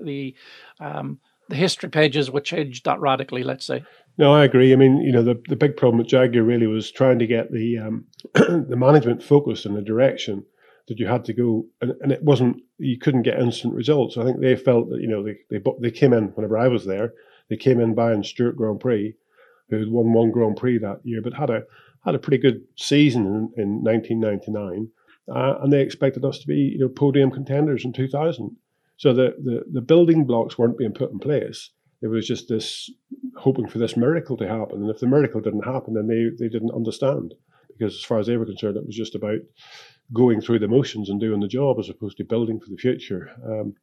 [0.02, 0.34] the
[0.80, 3.42] um, the history pages were changed that radically.
[3.42, 3.84] Let's say.
[4.16, 4.72] No, I agree.
[4.72, 7.52] I mean, you know, the, the big problem with Jaguar really was trying to get
[7.52, 10.44] the um, the management focused in a direction
[10.88, 14.16] that you had to go, and, and it wasn't you couldn't get instant results.
[14.16, 16.84] I think they felt that you know they they they came in whenever I was
[16.84, 17.12] there
[17.48, 19.14] they came in buying Stewart Grand Prix,
[19.70, 21.62] who had won one Grand Prix that year, but had a
[22.04, 24.88] had a pretty good season in, in 1999,
[25.34, 28.56] uh, and they expected us to be you know podium contenders in 2000.
[28.96, 31.70] So the, the the building blocks weren't being put in place.
[32.00, 32.90] It was just this
[33.36, 36.50] hoping for this miracle to happen, and if the miracle didn't happen, then they they
[36.50, 37.34] didn't understand
[37.68, 39.38] because as far as they were concerned, it was just about
[40.12, 43.30] going through the motions and doing the job as opposed to building for the future.
[43.44, 43.74] Um,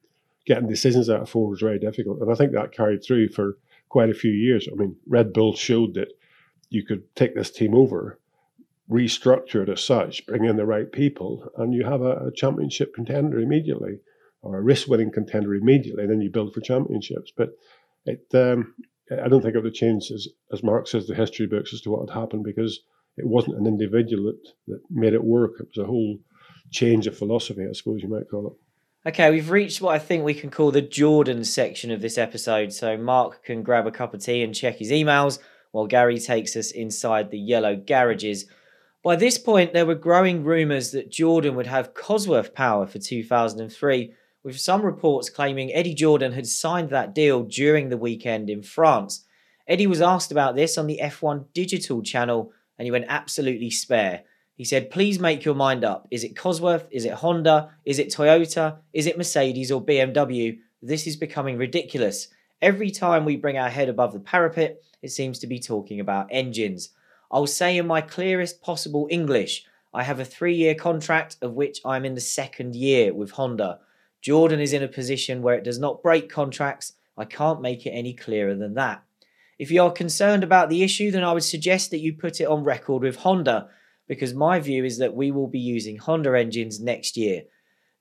[0.46, 2.20] getting decisions out of Ford was very difficult.
[2.20, 3.58] And I think that carried through for
[3.88, 4.68] quite a few years.
[4.70, 6.12] I mean, Red Bull showed that
[6.70, 8.18] you could take this team over,
[8.90, 12.94] restructure it as such, bring in the right people, and you have a, a championship
[12.94, 14.00] contender immediately,
[14.42, 16.04] or a race-winning contender immediately.
[16.04, 17.32] And then you build for championships.
[17.36, 17.50] But
[18.04, 18.74] it, um,
[19.10, 21.80] I don't think it would have changed as, as Mark says the history books as
[21.82, 22.80] to what had happened because
[23.16, 25.52] it wasn't an individual that, that made it work.
[25.60, 26.18] It was a whole
[26.70, 28.52] change of philosophy, I suppose you might call it.
[29.08, 32.72] Okay, we've reached what I think we can call the Jordan section of this episode.
[32.72, 35.38] So Mark can grab a cup of tea and check his emails
[35.70, 38.46] while Gary takes us inside the yellow garages.
[39.04, 44.12] By this point, there were growing rumours that Jordan would have Cosworth power for 2003,
[44.42, 49.24] with some reports claiming Eddie Jordan had signed that deal during the weekend in France.
[49.68, 54.22] Eddie was asked about this on the F1 digital channel and he went absolutely spare.
[54.54, 56.08] He said, please make your mind up.
[56.10, 56.86] Is it Cosworth?
[56.90, 57.70] Is it Honda?
[57.84, 58.78] Is it Toyota?
[58.92, 60.58] Is it Mercedes or BMW?
[60.80, 62.28] This is becoming ridiculous.
[62.62, 66.28] Every time we bring our head above the parapet, it seems to be talking about
[66.30, 66.90] engines.
[67.30, 71.80] I'll say in my clearest possible English, I have a three year contract of which
[71.84, 73.80] I'm in the second year with Honda.
[74.22, 76.94] Jordan is in a position where it does not break contracts.
[77.16, 79.02] I can't make it any clearer than that.
[79.58, 82.46] If you are concerned about the issue, then I would suggest that you put it
[82.46, 83.68] on record with Honda
[84.06, 87.42] because my view is that we will be using Honda engines next year.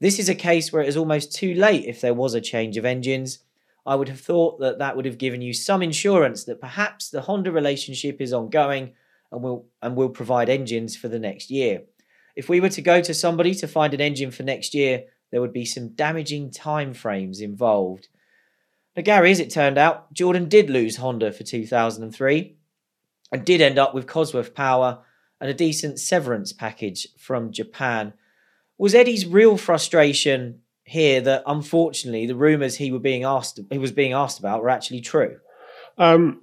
[0.02, 2.78] This is a case where it is almost too late if there was a change
[2.78, 3.40] of engines.
[3.86, 7.22] I would have thought that that would have given you some insurance that perhaps the
[7.22, 8.94] Honda relationship is ongoing
[9.32, 11.84] and will and will provide engines for the next year.
[12.36, 15.40] If we were to go to somebody to find an engine for next year, there
[15.42, 18.10] would be some damaging time frames involved.
[18.96, 22.56] Now, Gary, as it turned out, Jordan did lose Honda for 2003
[23.32, 25.04] and did end up with Cosworth Power
[25.42, 28.14] and a decent severance package from Japan.
[28.78, 34.62] Was Eddie's real frustration here that unfortunately the rumours he he was being asked about
[34.62, 35.40] were actually true?
[35.98, 36.42] Um,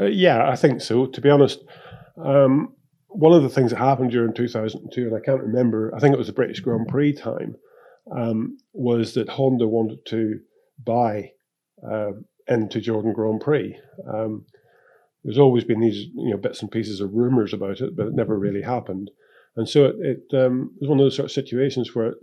[0.00, 1.06] uh, yeah, I think so.
[1.06, 1.62] To be honest,
[2.16, 2.74] um,
[3.08, 6.18] one of the things that happened during 2002, and I can't remember, I think it
[6.18, 7.56] was the British Grand Prix time,
[8.10, 10.40] um, was that Honda wanted to
[10.84, 11.32] buy
[11.88, 12.12] uh,
[12.48, 13.78] to Jordan Grand Prix.
[14.12, 14.44] Um,
[15.24, 18.14] there's always been these you know bits and pieces of rumors about it, but it
[18.14, 19.10] never really happened.
[19.56, 22.18] And so it, it um, was one of those sort of situations where it,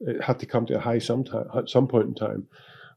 [0.00, 2.46] it had to come to a high sometime at some point in time.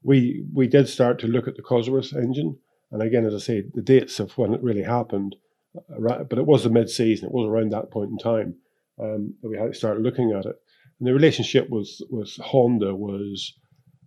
[0.04, 2.58] We we did start to look at the Cosworth engine,
[2.92, 5.36] and again, as I say, the dates of when it really happened,
[5.76, 7.28] uh, but it was the mid-season.
[7.28, 8.56] It was around that point in time
[9.00, 10.56] um, that we had to start looking at it.
[11.00, 13.54] And the relationship with with Honda was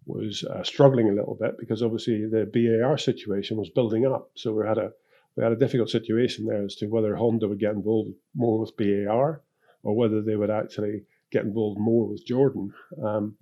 [0.06, 4.30] was uh, struggling a little bit because obviously the BAR situation was building up.
[4.34, 4.92] So we had a
[5.36, 8.76] we had a difficult situation there as to whether Honda would get involved more with
[8.76, 9.42] BAR
[9.82, 11.02] or whether they would actually
[11.32, 12.72] get involved more with Jordan.
[13.02, 13.36] Um,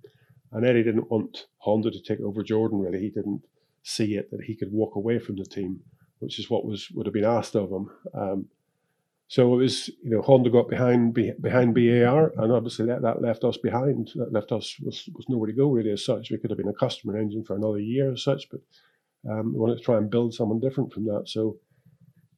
[0.51, 2.79] and Eddie didn't want Honda to take over Jordan.
[2.79, 3.43] Really, he didn't
[3.83, 5.81] see it that he could walk away from the team,
[6.19, 7.89] which is what was would have been asked of him.
[8.13, 8.45] Um,
[9.27, 13.43] so it was, you know, Honda got behind behind BAR, and obviously that, that left
[13.43, 14.11] us behind.
[14.15, 16.29] That left us was, nowhere to go really as such.
[16.29, 18.61] We could have been a customer engine for another year as such, but
[19.29, 21.23] um, we wanted to try and build someone different from that.
[21.27, 21.57] So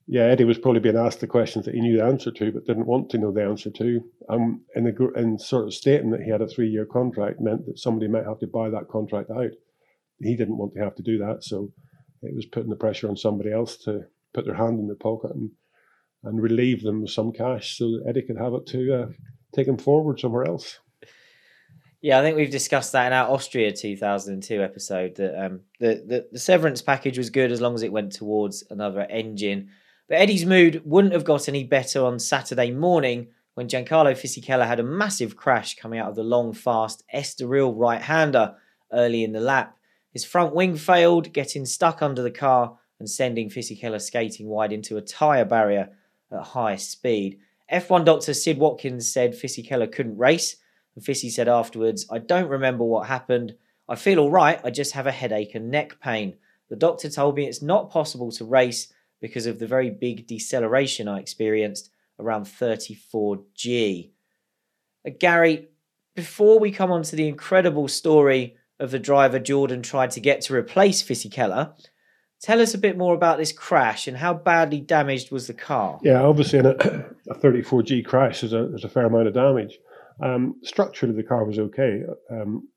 [0.07, 2.65] yeah, Eddie was probably being asked the questions that he knew the answer to, but
[2.65, 4.01] didn't want to know the answer to.
[4.29, 7.79] Um, and the and sort of stating that he had a three-year contract meant that
[7.79, 9.51] somebody might have to buy that contract out.
[10.19, 11.71] He didn't want to have to do that, so
[12.21, 15.31] it was putting the pressure on somebody else to put their hand in their pocket
[15.31, 15.49] and
[16.25, 19.07] and relieve them of some cash so that Eddie could have it to uh,
[19.53, 20.79] take him forward somewhere else.
[22.01, 26.27] Yeah, I think we've discussed that in our Austria 2002 episode that um, the, the,
[26.33, 29.69] the severance package was good as long as it went towards another engine.
[30.07, 34.79] But Eddie's mood wouldn't have got any better on Saturday morning when Giancarlo Fisichella had
[34.79, 38.55] a massive crash coming out of the long, fast Estoril right hander
[38.93, 39.75] early in the lap.
[40.11, 44.97] His front wing failed, getting stuck under the car and sending Fisichella skating wide into
[44.97, 45.89] a tyre barrier
[46.31, 47.39] at high speed.
[47.71, 50.57] F1 doctor Sid Watkins said Fisichella couldn't race,
[50.95, 53.55] and Fissy said afterwards, I don't remember what happened.
[53.87, 56.35] I feel all right, I just have a headache and neck pain.
[56.69, 61.07] The doctor told me it's not possible to race because of the very big deceleration
[61.07, 64.11] I experienced around 34G.
[65.05, 65.69] Uh, Gary,
[66.15, 70.41] before we come on to the incredible story of the driver Jordan tried to get
[70.41, 71.73] to replace Fisichella,
[72.45, 75.99] tell us a bit more about this crash and how badly damaged was the car?
[76.03, 76.75] Yeah, obviously in a,
[77.27, 79.79] a 34G crash, there's a, there's a fair amount of damage.
[80.21, 82.03] Um, structurally, the car was okay.
[82.29, 82.69] Um,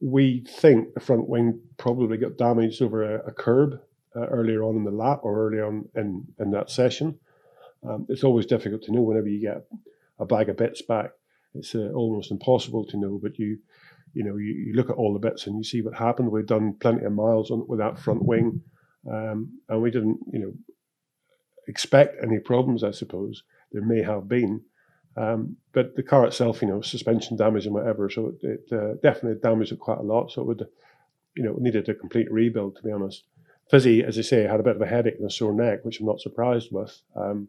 [0.00, 3.80] we think the front wing probably got damaged over a, a curb
[4.16, 7.20] uh, earlier on in the lap or early on in, in that session.
[7.88, 9.64] Um, it's always difficult to know whenever you get
[10.18, 11.10] a bag of bits back.
[11.54, 13.58] It's uh, almost impossible to know, but you,
[14.14, 16.32] you know, you, you, look at all the bits and you see what happened.
[16.32, 18.62] We've done plenty of miles on with that front wing,
[19.10, 20.52] um, and we didn't, you know,
[21.68, 22.84] expect any problems.
[22.84, 23.42] I suppose
[23.72, 24.62] there may have been,
[25.16, 28.94] um, but the car itself, you know, suspension damage and whatever, so it, it uh,
[29.02, 30.30] definitely damaged it quite a lot.
[30.30, 30.66] So it would,
[31.36, 33.24] you know, needed a complete rebuild to be honest.
[33.70, 36.00] Fizzy, as I say, had a bit of a headache and a sore neck, which
[36.00, 37.00] I'm not surprised with.
[37.16, 37.48] Um,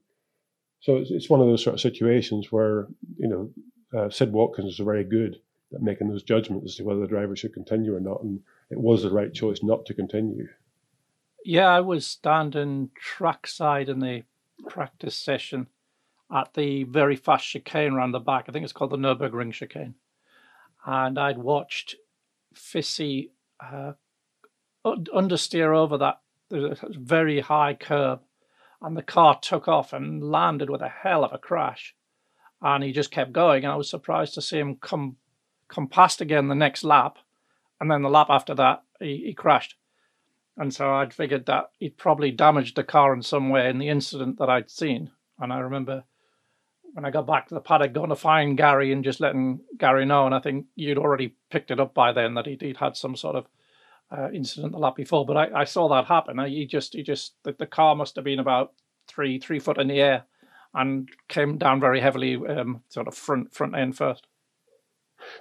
[0.79, 2.87] so it's, it's one of those sort of situations where,
[3.17, 3.49] you know,
[3.97, 5.37] uh, Sid Watkins is very good
[5.73, 8.21] at making those judgments as to whether the driver should continue or not.
[8.21, 10.47] And it was the right choice not to continue.
[11.45, 14.23] Yeah, I was standing trackside in the
[14.67, 15.67] practice session
[16.33, 18.45] at the very fast chicane around the back.
[18.47, 19.95] I think it's called the Nürburgring chicane.
[20.85, 21.95] And I'd watched
[22.55, 23.29] Fissy
[23.59, 23.93] uh,
[24.85, 28.21] understeer over that very high curb
[28.81, 31.95] and the car took off and landed with a hell of a crash.
[32.61, 33.63] And he just kept going.
[33.63, 35.17] And I was surprised to see him come
[35.69, 37.17] come past again the next lap.
[37.79, 39.75] And then the lap after that, he, he crashed.
[40.57, 43.89] And so I'd figured that he'd probably damaged the car in some way in the
[43.89, 45.11] incident that I'd seen.
[45.39, 46.03] And I remember
[46.93, 50.05] when I got back to the paddock, going to find Gary and just letting Gary
[50.05, 50.27] know.
[50.27, 53.15] And I think you'd already picked it up by then that he'd, he'd had some
[53.15, 53.47] sort of
[54.15, 56.37] uh, incident the lap before, but I, I saw that happen.
[56.45, 58.73] He just, he just, the, the, car must have been about
[59.07, 60.25] three, three foot in the air,
[60.73, 64.27] and came down very heavily, um, sort of front, front end first.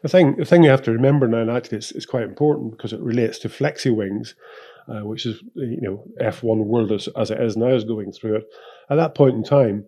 [0.03, 2.71] The thing, the thing you have to remember now, and actually, it's, it's quite important
[2.71, 4.35] because it relates to flexi wings,
[4.89, 8.37] uh, which is you know F1 world as, as it is now is going through
[8.37, 8.45] it.
[8.91, 9.87] At that point in time,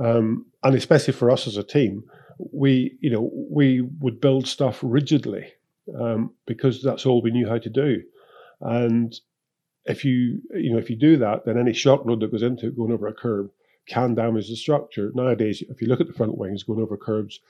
[0.00, 2.04] um, and especially for us as a team,
[2.52, 5.52] we you know we would build stuff rigidly
[5.98, 8.02] um, because that's all we knew how to do.
[8.60, 9.14] And
[9.84, 12.68] if you you know if you do that, then any shock load that goes into
[12.68, 13.50] it going over a curb
[13.86, 15.10] can damage the structure.
[15.14, 17.40] Nowadays, if you look at the front wings going over curbs,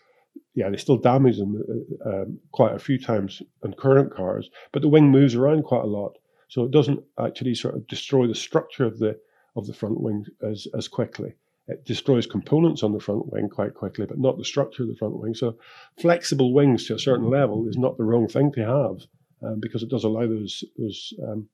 [0.54, 1.62] yeah, they still damage them
[2.04, 5.82] uh, um, quite a few times in current cars, but the wing moves around quite
[5.82, 6.16] a lot,
[6.50, 9.18] so it doesn't actually sort of destroy the structure of the
[9.56, 11.34] of the front wing as as quickly.
[11.68, 14.96] It destroys components on the front wing quite quickly, but not the structure of the
[14.96, 15.34] front wing.
[15.34, 15.56] So,
[16.00, 19.06] flexible wings to a certain level is not the wrong thing to have
[19.46, 21.48] um, because it does allow those those um,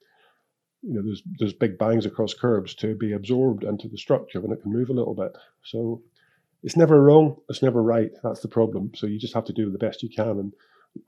[0.82, 4.52] you know those those big bangs across curbs to be absorbed into the structure when
[4.52, 5.32] it can move a little bit.
[5.62, 6.02] So,
[6.62, 7.36] it's never wrong.
[7.50, 8.12] It's never right.
[8.22, 8.92] That's the problem.
[8.94, 10.52] So you just have to do the best you can and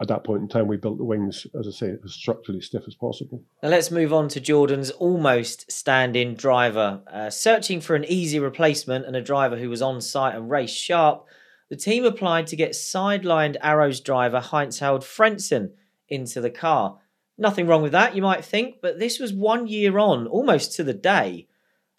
[0.01, 2.85] at that point in time, we built the wings, as I say, as structurally stiff
[2.87, 3.43] as possible.
[3.63, 7.03] Now let's move on to Jordan's almost stand in driver.
[7.13, 10.77] Uh, searching for an easy replacement and a driver who was on site and raced
[10.77, 11.27] sharp,
[11.69, 15.73] the team applied to get sidelined Arrows driver Heinz-Harald Frentzen
[16.09, 16.99] into the car.
[17.37, 20.85] Nothing wrong with that, you might think, but this was one year on, almost to
[20.85, 21.47] the day,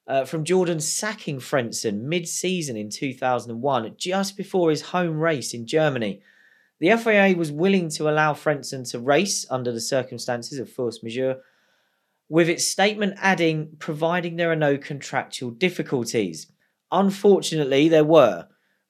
[0.08, 5.68] uh, from Jordan sacking Frentzen mid season in 2001, just before his home race in
[5.68, 6.22] Germany.
[6.80, 11.42] The FIA was willing to allow Frentzen to race under the circumstances of force majeure,
[12.30, 16.52] with its statement adding, providing there are no contractual difficulties.
[16.92, 18.48] Unfortunately, there were.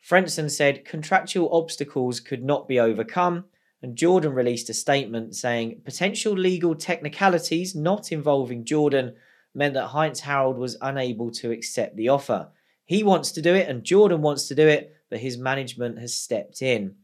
[0.08, 3.46] Frentzen said contractual obstacles could not be overcome,
[3.82, 9.16] and Jordan released a statement saying potential legal technicalities not involving Jordan
[9.56, 12.50] meant that Heinz-Harald was unable to accept the offer.
[12.86, 16.14] He wants to do it, and Jordan wants to do it, but his management has
[16.14, 16.96] stepped in.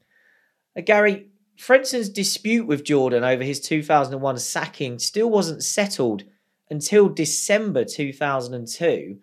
[0.78, 6.24] Uh, Gary, Frentzen's dispute with Jordan over his 2001 sacking still wasn't settled
[6.70, 9.18] until December 2002.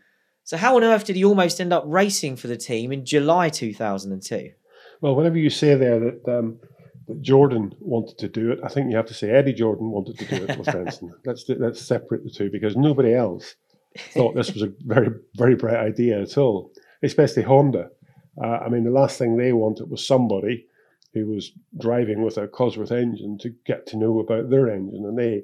[0.44, 3.48] So, how on earth did he almost end up racing for the team in July
[3.48, 4.50] 2002?
[5.00, 6.58] Well, whenever you say there that um,
[7.08, 8.60] that Jordan wanted to do it.
[8.64, 11.10] I think you have to say Eddie Jordan wanted to do it with Frentzen.
[11.24, 13.54] let's let's separate the two because nobody else
[14.14, 16.72] thought this was a very very bright idea at all,
[17.02, 17.90] especially Honda.
[18.42, 20.66] Uh, I mean, the last thing they wanted was somebody
[21.14, 25.18] who was driving with a Cosworth engine to get to know about their engine, and
[25.18, 25.42] they.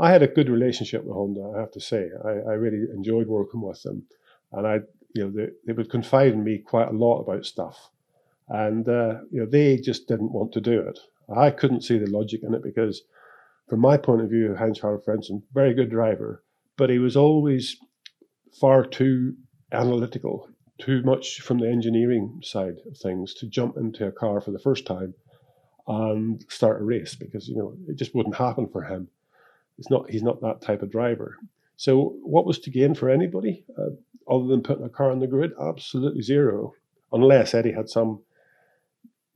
[0.00, 1.52] I had a good relationship with Honda.
[1.54, 4.04] I have to say, I, I really enjoyed working with them,
[4.50, 4.80] and I,
[5.14, 7.90] you know, they, they would confide in me quite a lot about stuff
[8.48, 10.98] and uh, you know they just didn't want to do it.
[11.34, 13.02] I couldn't see the logic in it because,
[13.68, 16.42] from my point of view, Heinz Harald Frentzen, very good driver,
[16.76, 17.76] but he was always
[18.60, 19.34] far too
[19.72, 20.48] analytical,
[20.78, 24.58] too much from the engineering side of things to jump into a car for the
[24.58, 25.14] first time
[25.86, 29.08] and start a race because you know it just wouldn't happen for him.
[29.78, 31.38] It's not he's not that type of driver.
[31.76, 33.90] So what was to gain for anybody uh,
[34.32, 35.52] other than putting a car on the grid?
[35.60, 36.74] Absolutely zero,
[37.12, 38.20] unless Eddie had some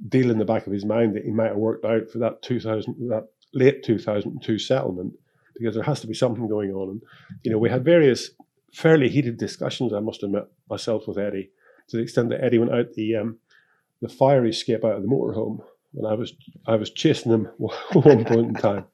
[0.09, 2.41] deal in the back of his mind that he might have worked out for that
[2.43, 5.13] 2000 that late 2002 settlement
[5.57, 7.03] because there has to be something going on and
[7.43, 8.31] you know we had various
[8.73, 11.51] fairly heated discussions i must admit myself with eddie
[11.89, 13.39] to the extent that eddie went out the um,
[14.01, 15.59] the fire escape out of the motorhome
[15.95, 16.35] and i was
[16.67, 18.85] i was chasing him one point in time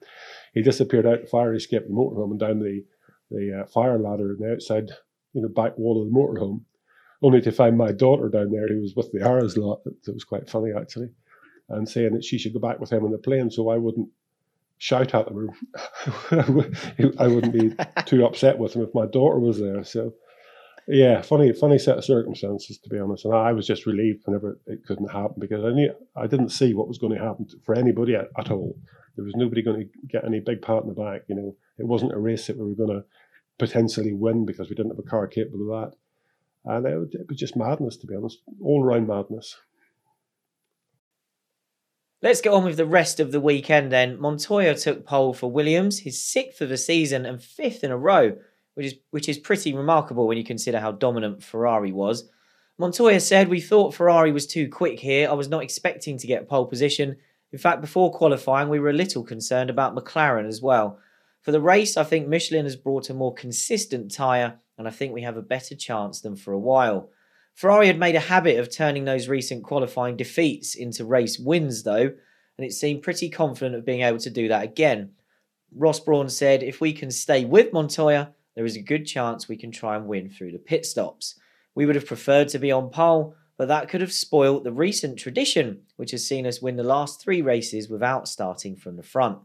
[0.53, 2.85] he disappeared out the fire escape the motorhome and down the
[3.31, 4.91] the uh, fire ladder in the outside
[5.33, 6.61] you know back wall of the motorhome
[7.25, 9.81] only to find my daughter down there who was with the Arrows lot.
[9.87, 11.09] It was quite funny actually,
[11.71, 14.09] and saying that she should go back with him on the plane so I wouldn't
[14.79, 15.51] shout at them.
[17.19, 19.85] I wouldn't be too upset with him if my daughter was there.
[19.85, 20.13] So,
[20.87, 23.25] yeah, funny, funny set of circumstances to be honest.
[23.25, 26.75] And I was just relieved whenever it couldn't happen because I knew I didn't see
[26.75, 28.77] what was going to happen for anybody at, at all.
[29.17, 31.23] There was nobody going to get any big pat in the back.
[31.29, 33.05] You know, it wasn't a race that we were going to
[33.59, 35.97] potentially win because we didn't have a car capable of that.
[36.65, 39.57] And it, it was just madness, to be honest, all around madness.
[42.25, 44.19] Let's get on with the rest of the weekend then.
[44.19, 48.35] Montoya took pole for Williams, his sixth of the season and fifth in a row,
[48.73, 52.31] which is which is pretty remarkable when you consider how dominant Ferrari was.
[52.79, 55.29] Montoya said, We thought Ferrari was too quick here.
[55.29, 57.17] I was not expecting to get pole position.
[57.53, 60.99] In fact, before qualifying, we were a little concerned about McLaren as well.
[61.43, 65.13] For the race, I think Michelin has brought a more consistent tyre and I think
[65.13, 67.11] we have a better chance than for a while.
[67.55, 72.13] Ferrari had made a habit of turning those recent qualifying defeats into race wins, though,
[72.57, 75.13] and it seemed pretty confident of being able to do that again.
[75.75, 79.57] Ross Brawn said, If we can stay with Montoya, there is a good chance we
[79.57, 81.37] can try and win through the pit stops.
[81.75, 85.19] We would have preferred to be on pole, but that could have spoilt the recent
[85.19, 89.39] tradition, which has seen us win the last three races without starting from the front.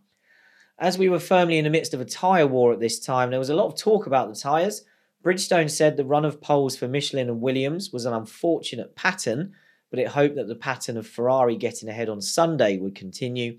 [0.79, 3.39] As we were firmly in the midst of a tyre war at this time, there
[3.39, 4.83] was a lot of talk about the tyres,
[5.23, 9.53] Bridgestone said the run of poles for Michelin and Williams was an unfortunate pattern,
[9.89, 13.57] but it hoped that the pattern of Ferrari getting ahead on Sunday would continue.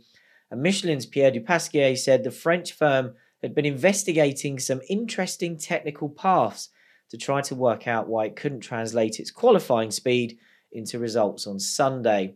[0.50, 6.70] And Michelin's Pierre Dupasquier said the French firm had been investigating some interesting technical paths
[7.10, 10.38] to try to work out why it couldn't translate its qualifying speed
[10.72, 12.34] into results on Sunday.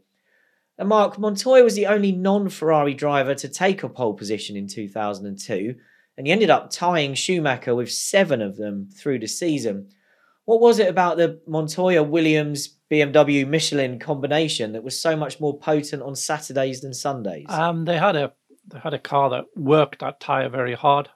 [0.76, 4.66] And Mark Montoya was the only non Ferrari driver to take a pole position in
[4.66, 5.76] 2002
[6.16, 9.88] and he ended up tying Schumacher with seven of them through the season.
[10.44, 15.58] What was it about the Montoya Williams BMW Michelin combination that was so much more
[15.58, 17.46] potent on Saturdays than Sundays?
[17.48, 18.32] Um, they had a
[18.66, 21.08] they had a car that worked that tire very hard,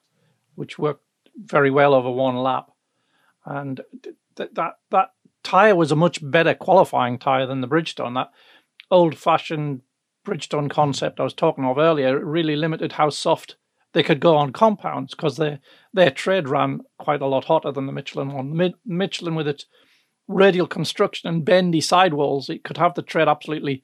[0.55, 1.05] which worked
[1.36, 2.70] very well over one lap,
[3.44, 3.80] and
[4.36, 5.11] th- that that
[5.42, 8.14] tire was a much better qualifying tire than the Bridgestone.
[8.14, 8.30] That
[8.90, 9.82] old fashioned
[10.26, 13.57] Bridgestone concept I was talking of earlier really limited how soft
[13.95, 15.61] they could go on compounds because their
[15.93, 18.74] their tread ran quite a lot hotter than the Michelin one.
[18.84, 19.66] Michelin with its
[20.26, 23.82] radial construction and bendy sidewalls, it could have the tread absolutely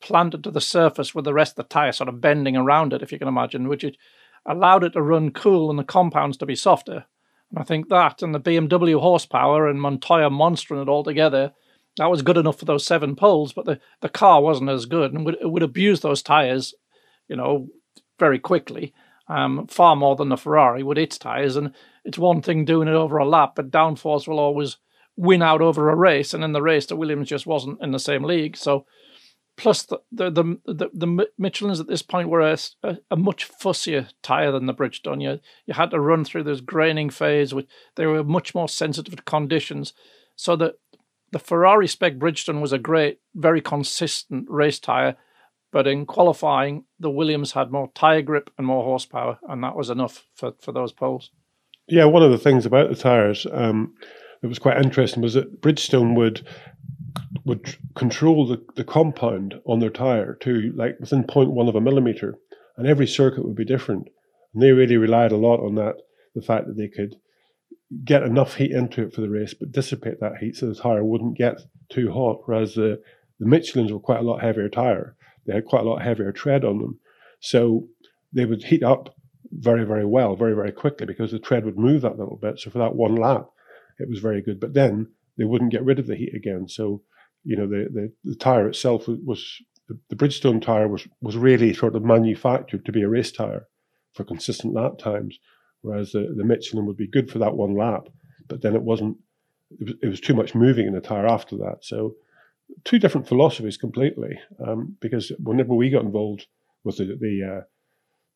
[0.00, 3.02] planted to the surface with the rest of the tire sort of bending around it,
[3.02, 3.96] if you can imagine, which it
[4.46, 7.04] allowed it to run cool and the compounds to be softer.
[7.50, 11.52] And I think that and the BMW horsepower and Montoya monstering it all together,
[11.98, 15.12] that was good enough for those seven poles, but the, the car wasn't as good
[15.12, 16.72] and would, would abuse those tires,
[17.28, 17.66] you know,
[18.18, 18.94] very quickly
[19.30, 21.56] um, far more than the Ferrari with its tyres.
[21.56, 21.72] And
[22.04, 24.76] it's one thing doing it over a lap, but downforce will always
[25.16, 26.34] win out over a race.
[26.34, 28.56] And in the race, the Williams just wasn't in the same league.
[28.56, 28.86] So,
[29.56, 33.48] plus the the the, the, the Michelins at this point were a, a, a, much
[33.48, 35.22] fussier tyre than the Bridgestone.
[35.22, 37.54] You, you had to run through this graining phase.
[37.54, 39.92] With, they were much more sensitive to conditions.
[40.34, 40.74] So that
[41.30, 45.16] the Ferrari spec Bridgestone was a great, very consistent race tyre
[45.72, 49.90] but in qualifying, the Williams had more tyre grip and more horsepower, and that was
[49.90, 51.30] enough for, for those poles.
[51.86, 53.94] Yeah, one of the things about the tyres um,
[54.42, 56.46] that was quite interesting was that Bridgestone would
[57.44, 62.34] would control the, the compound on their tire to like within 0.1 of a millimeter,
[62.76, 64.08] and every circuit would be different.
[64.54, 65.96] And they really relied a lot on that,
[66.34, 67.16] the fact that they could
[68.04, 71.04] get enough heat into it for the race, but dissipate that heat so the tire
[71.04, 72.42] wouldn't get too hot.
[72.46, 73.00] Whereas the,
[73.38, 75.16] the Michelins were quite a lot heavier tire,
[75.50, 76.98] they had quite a lot heavier tread on them.
[77.40, 77.88] So
[78.32, 79.16] they would heat up
[79.50, 82.60] very, very well, very, very quickly because the tread would move that little bit.
[82.60, 83.48] So for that one lap,
[83.98, 84.60] it was very good.
[84.60, 86.68] But then they wouldn't get rid of the heat again.
[86.68, 87.02] So,
[87.42, 91.96] you know, the, the, the tire itself was, the, Bridgestone tire was, was really sort
[91.96, 93.66] of manufactured to be a race tire
[94.12, 95.38] for consistent lap times,
[95.80, 98.08] whereas the, the Michelin would be good for that one lap,
[98.46, 99.16] but then it wasn't,
[99.72, 101.78] it was, it was too much moving in the tire after that.
[101.80, 102.14] So,
[102.84, 106.46] two different philosophies completely, um, because whenever we got involved
[106.84, 107.64] with the, the uh,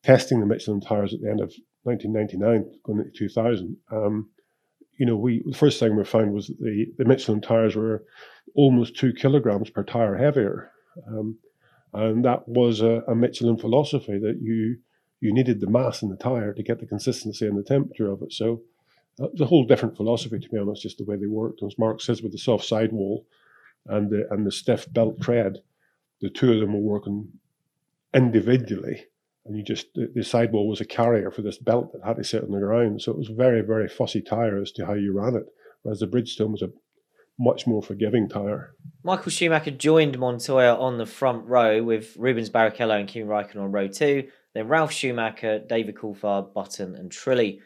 [0.03, 1.53] testing the Michelin tires at the end of
[1.85, 4.29] 1999, going into 2000, um,
[4.99, 8.05] you know, we the first thing we found was that the, the Michelin tires were
[8.55, 10.71] almost two kilograms per tire heavier,
[11.09, 11.37] um,
[11.93, 14.77] and that was a, a, Michelin philosophy that you
[15.21, 18.23] you needed the mass in the tire to get the consistency and the temperature of
[18.23, 18.33] it.
[18.33, 18.63] So
[19.21, 21.63] uh, it was a whole different philosophy, to be honest, just the way they worked.
[21.63, 23.27] As Mark says, with the soft sidewall
[23.87, 25.59] and the and the stiff belt tread,
[26.21, 27.29] the two of them were working
[28.15, 29.07] individually
[29.47, 32.25] and you just the, the, sidewall was a carrier for this belt that had to
[32.25, 33.03] sit on the ground.
[33.03, 35.47] So it was very, very fussy tire as to how you ran it,
[35.83, 36.71] whereas the Bridgestone was a
[37.39, 38.75] much more forgiving tire.
[39.03, 43.73] Michael Schumacher joined Montoya on the front row with Rubens Barrichello and Kimi Raikkonen on
[43.73, 47.61] row two, then Ralf Schumacher, David Coulthard, Button, and Trulli.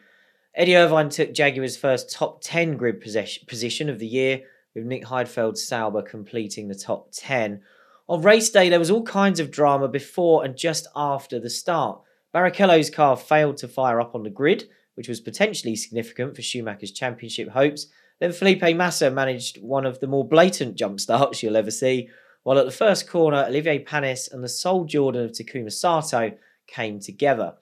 [0.55, 4.41] Eddie Irvine took Jaguar's first top 10 grid position of the year,
[4.75, 7.61] with Nick Heidfeld Sauber completing the top 10.
[8.07, 12.01] On race day, there was all kinds of drama before and just after the start.
[12.33, 16.91] Barrichello's car failed to fire up on the grid, which was potentially significant for Schumacher's
[16.91, 17.87] championship hopes.
[18.19, 22.09] Then Felipe Massa managed one of the more blatant jump starts you'll ever see,
[22.43, 26.31] while at the first corner, Olivier Panis and the sole Jordan of Takuma Sato
[26.67, 27.53] came together.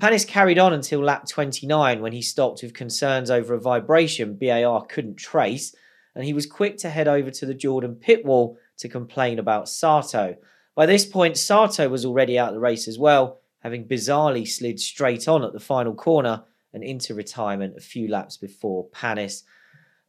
[0.00, 4.86] Panis carried on until lap 29 when he stopped with concerns over a vibration BAR
[4.86, 5.74] couldn't trace,
[6.18, 9.68] and he was quick to head over to the Jordan pit wall to complain about
[9.68, 10.34] Sato.
[10.74, 14.80] By this point, Sato was already out of the race as well, having bizarrely slid
[14.80, 16.42] straight on at the final corner
[16.74, 19.44] and into retirement a few laps before Panis.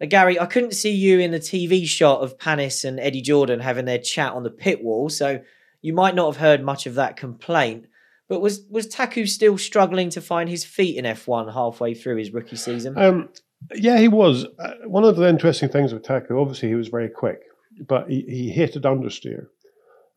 [0.01, 3.59] Now, Gary, I couldn't see you in the TV shot of Panis and Eddie Jordan
[3.59, 5.41] having their chat on the pit wall, so
[5.83, 7.85] you might not have heard much of that complaint.
[8.27, 12.33] But was was Taku still struggling to find his feet in F1 halfway through his
[12.33, 12.97] rookie season?
[12.97, 13.29] Um,
[13.75, 14.45] yeah, he was.
[14.57, 17.41] Uh, one of the interesting things with Taku, obviously, he was very quick
[17.87, 19.47] but he, he hated understeer.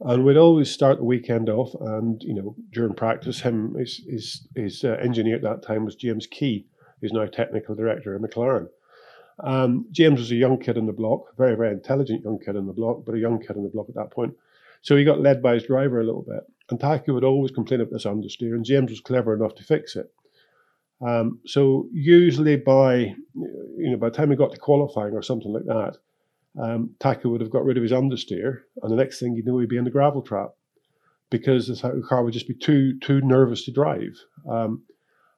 [0.00, 4.48] And we'd always start the weekend off, and you know, during practice, him his his,
[4.56, 6.66] his uh, engineer at that time was James Key,
[7.00, 8.66] who's now technical director at McLaren.
[9.38, 12.66] Um, James was a young kid in the block, very very intelligent young kid in
[12.66, 14.34] the block, but a young kid in the block at that point.
[14.80, 17.80] So he got led by his driver a little bit, and Taku would always complain
[17.80, 20.12] about this understeer, and James was clever enough to fix it.
[21.06, 25.52] Um, so usually by you know by the time he got to qualifying or something
[25.52, 25.96] like that,
[26.62, 29.58] um, Taku would have got rid of his understeer, and the next thing you know,
[29.58, 30.50] he'd be in the gravel trap
[31.30, 34.16] because the car would just be too too nervous to drive.
[34.48, 34.82] Um,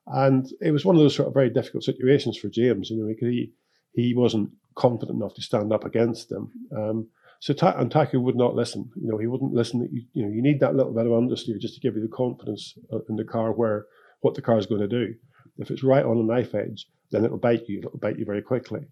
[0.07, 2.89] and it was one of those sort of very difficult situations for James.
[2.89, 3.51] You know, he
[3.93, 6.51] he wasn't confident enough to stand up against them.
[6.75, 7.07] Um,
[7.39, 8.91] so Ta- and Taku would not listen.
[8.95, 9.87] You know, he wouldn't listen.
[9.91, 12.15] You, you know, you need that little bit of understeer just to give you the
[12.15, 13.85] confidence uh, in the car where
[14.21, 15.15] what the car is going to do.
[15.57, 17.79] If it's right on a knife edge, then it'll bite you.
[17.79, 18.87] It'll bite you very quickly.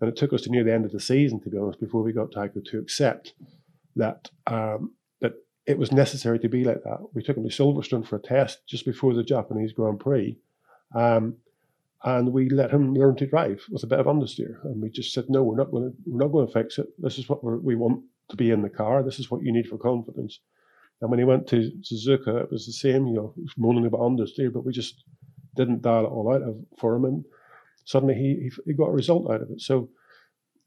[0.00, 2.02] And it took us to near the end of the season, to be honest, before
[2.02, 3.32] we got Taku to accept
[3.96, 5.34] that um, that
[5.66, 6.98] it was necessary to be like that.
[7.14, 10.36] We took him to Silverstone for a test just before the Japanese Grand Prix,
[10.94, 11.36] um,
[12.02, 14.62] and we let him learn to drive with a bit of understeer.
[14.64, 16.88] And we just said, no, we're not going to we're not going to fix it.
[16.98, 19.02] This is what we want to be in the car.
[19.02, 20.40] This is what you need for confidence.
[21.00, 23.06] And when he went to Suzuka, it was the same.
[23.06, 25.04] You know, moaning about understeer, but we just
[25.54, 26.42] didn't dial it all out
[26.78, 27.04] for him.
[27.04, 27.24] And
[27.84, 29.60] suddenly he, he, got a result out of it.
[29.60, 29.88] So,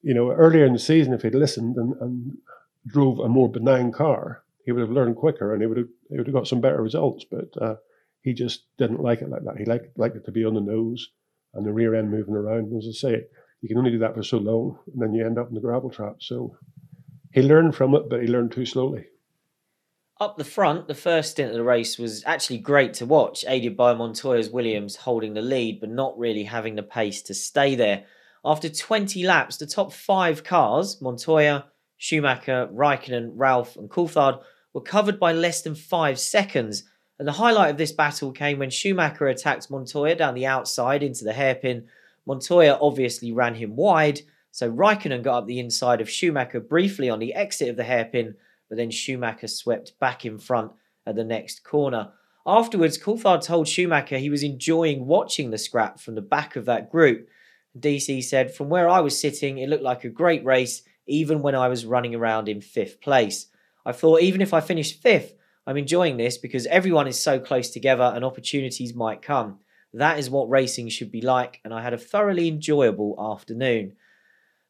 [0.02, 2.38] you know, earlier in the season, if he'd listened and, and
[2.86, 6.18] drove a more benign car, he would have learned quicker and he would have, he
[6.18, 7.26] would have got some better results.
[7.30, 7.76] But uh,
[8.22, 9.58] he just didn't like it like that.
[9.58, 11.10] He liked, liked it to be on the nose
[11.54, 12.76] and the rear end moving around.
[12.78, 13.24] As I say,
[13.62, 15.62] you can only do that for so long and then you end up in the
[15.62, 16.18] gravel trap.
[16.20, 16.58] So
[17.32, 19.06] he learned from it, but he learned too slowly.
[20.20, 23.78] Up the front, the first stint of the race was actually great to watch, aided
[23.78, 28.04] by Montoya's Williams holding the lead, but not really having the pace to stay there.
[28.44, 31.66] After 20 laps, the top five cars, Montoya,
[31.98, 34.42] Schumacher, Raikkonen, Ralf, and Coulthard,
[34.74, 36.84] were covered by less than five seconds.
[37.20, 41.26] And the highlight of this battle came when Schumacher attacked Montoya down the outside into
[41.26, 41.86] the hairpin.
[42.26, 47.20] Montoya obviously ran him wide, So Raikkonen got up the inside of Schumacher briefly on
[47.20, 48.36] the exit of the hairpin,
[48.70, 50.72] but then Schumacher swept back in front
[51.06, 52.12] at the next corner.
[52.46, 56.90] Afterwards, Coulthard told Schumacher he was enjoying watching the scrap from the back of that
[56.90, 57.28] group.
[57.78, 61.56] DC said, From where I was sitting, it looked like a great race, even when
[61.56, 63.48] I was running around in fifth place.
[63.86, 65.34] I thought, even if I finished fifth,
[65.66, 69.60] I'm enjoying this because everyone is so close together and opportunities might come.
[69.94, 73.94] That is what racing should be like, and I had a thoroughly enjoyable afternoon.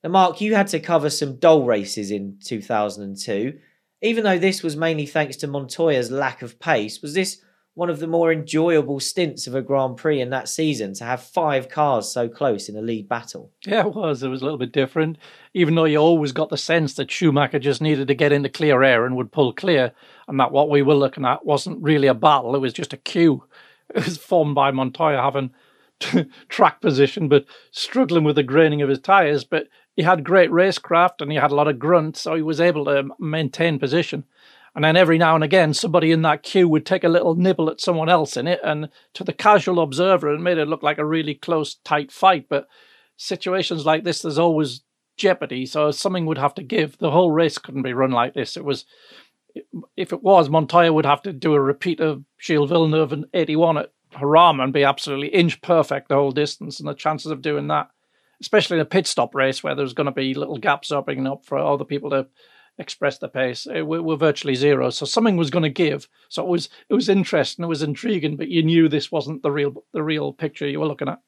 [0.03, 3.59] Now, Mark, you had to cover some dull races in 2002.
[4.01, 7.41] Even though this was mainly thanks to Montoya's lack of pace, was this
[7.77, 11.21] one of the more enjoyable stints of a Grand Prix in that season to have
[11.21, 13.51] five cars so close in a lead battle.
[13.67, 14.23] Yeah, it was.
[14.23, 15.19] It was a little bit different,
[15.53, 18.81] even though you always got the sense that Schumacher just needed to get into clear
[18.81, 19.91] air and would pull clear,
[20.27, 22.97] and that what we were looking at wasn't really a battle, it was just a
[22.97, 23.43] queue.
[23.95, 25.51] It was formed by Montoya having
[26.49, 29.45] track position, but struggling with the graining of his tyres.
[29.45, 29.67] But
[29.97, 32.85] he had great racecraft and he had a lot of grunt, so he was able
[32.85, 34.23] to maintain position.
[34.75, 37.67] And then every now and again, somebody in that queue would take a little nibble
[37.67, 38.59] at someone else in it.
[38.63, 42.45] And to the casual observer, it made it look like a really close, tight fight.
[42.47, 42.67] But
[43.17, 44.81] situations like this, there's always
[45.17, 45.65] jeopardy.
[45.65, 46.99] So something would have to give.
[46.99, 48.55] The whole race couldn't be run like this.
[48.55, 48.85] It was,
[49.95, 53.79] if it was, Montoya would have to do a repeat of Gilles Villeneuve in 81
[53.79, 56.79] at Jarama and be absolutely inch perfect the whole distance.
[56.79, 57.89] And the chances of doing that,
[58.41, 61.45] especially in a pit stop race where there's going to be little gaps opening up
[61.45, 62.27] for other people to
[62.77, 64.89] express the pace uh, were, virtually zero.
[64.89, 66.07] So something was going to give.
[66.29, 69.51] So it was it was interesting, it was intriguing, but you knew this wasn't the
[69.51, 71.19] real the real picture you were looking at.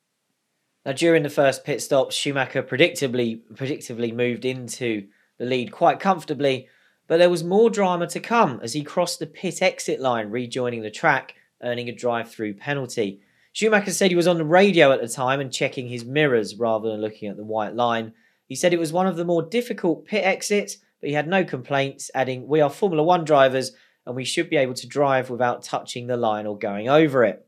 [0.85, 5.07] Now during the first pit stop, Schumacher predictably predictably moved into
[5.37, 6.67] the lead quite comfortably,
[7.07, 10.81] but there was more drama to come as he crossed the pit exit line, rejoining
[10.81, 13.21] the track, earning a drive-through penalty.
[13.51, 16.89] Schumacher said he was on the radio at the time and checking his mirrors rather
[16.89, 18.13] than looking at the white line.
[18.47, 21.43] He said it was one of the more difficult pit exits but he had no
[21.43, 23.71] complaints, adding, We are Formula One drivers
[24.05, 27.45] and we should be able to drive without touching the line or going over it.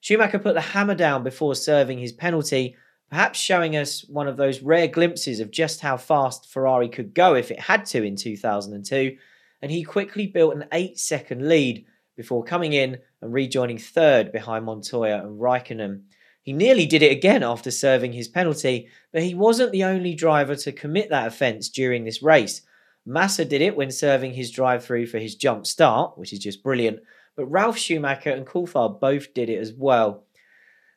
[0.00, 2.76] Schumacher put the hammer down before serving his penalty,
[3.10, 7.34] perhaps showing us one of those rare glimpses of just how fast Ferrari could go
[7.34, 9.16] if it had to in 2002,
[9.62, 11.84] and he quickly built an 8 second lead
[12.16, 16.02] before coming in and rejoining third behind Montoya and Raikkonen.
[16.42, 20.54] He nearly did it again after serving his penalty, but he wasn't the only driver
[20.56, 22.62] to commit that offence during this race.
[23.06, 26.62] Massa did it when serving his drive through for his jump start, which is just
[26.62, 27.00] brilliant.
[27.36, 30.24] But Ralf Schumacher and Coulthard both did it as well.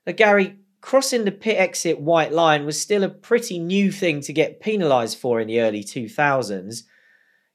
[0.05, 4.33] Now, Gary, crossing the pit exit white line was still a pretty new thing to
[4.33, 6.83] get penalised for in the early 2000s.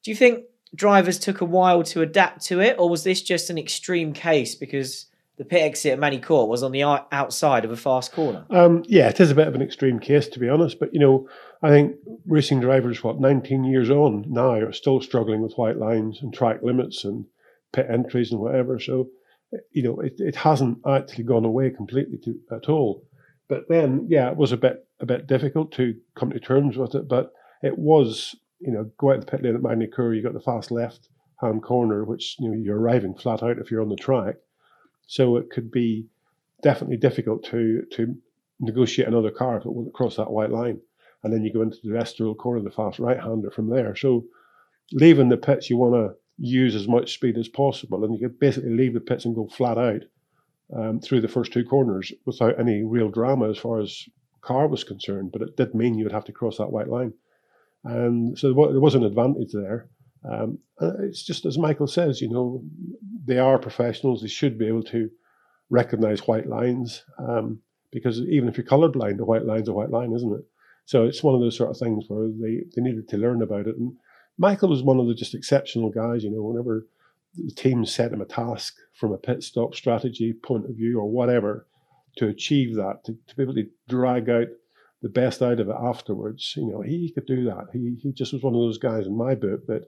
[0.03, 0.45] Do you think
[0.75, 4.55] drivers took a while to adapt to it, or was this just an extreme case
[4.55, 5.07] because
[5.39, 8.45] the pit exit at Magny-Cours was on the outside of a fast corner?
[8.51, 10.79] Um, yeah, it is a bit of an extreme case, to be honest.
[10.79, 11.29] But, you know,
[11.63, 11.97] I think
[12.27, 16.63] racing drivers, what, 19 years on now, are still struggling with white lines and track
[16.63, 17.27] limits and
[17.73, 18.79] pit entries and whatever.
[18.79, 19.09] So,
[19.71, 23.05] you know, it, it hasn't actually gone away completely to, at all.
[23.49, 26.95] But then, yeah, it was a bit a bit difficult to come to terms with
[26.95, 27.09] it.
[27.09, 30.41] But it was, you know, go out the pit lane at Magny-Cours, you got the
[30.41, 31.09] fast left
[31.41, 34.37] hand corner, which you know you're arriving flat out if you're on the track.
[35.07, 36.07] So it could be
[36.63, 38.15] definitely difficult to to
[38.61, 40.81] negotiate another car if it went across that white line
[41.23, 43.95] and then you go into the Estoril corner, the fast right hander from there.
[43.95, 44.25] So
[44.93, 48.37] leaving the pits, you want to use as much speed as possible, and you can
[48.39, 50.03] basically leave the pits and go flat out
[50.77, 54.09] um, through the first two corners without any real drama as far as
[54.41, 55.31] car was concerned.
[55.33, 57.13] But it did mean you would have to cross that white line,
[57.85, 59.89] and so there was an advantage there.
[60.31, 60.59] Um,
[61.01, 62.63] it's just as Michael says, you know,
[63.25, 65.11] they are professionals; they should be able to
[65.71, 67.05] recognize white lines.
[67.19, 67.61] Um,
[67.93, 70.45] because even if you're colorblind, a white line's a white line, isn't it?
[70.87, 73.67] So it's one of those sort of things where they, they needed to learn about
[73.67, 73.77] it.
[73.77, 73.95] And
[74.39, 76.87] Michael was one of the just exceptional guys, you know, whenever
[77.37, 81.09] the team set him a task from a pit stop strategy point of view or
[81.09, 81.67] whatever
[82.17, 84.49] to achieve that, to, to be able to drag out
[85.03, 87.67] the best out of it afterwards, you know, he could do that.
[87.73, 89.83] He, he just was one of those guys in my book that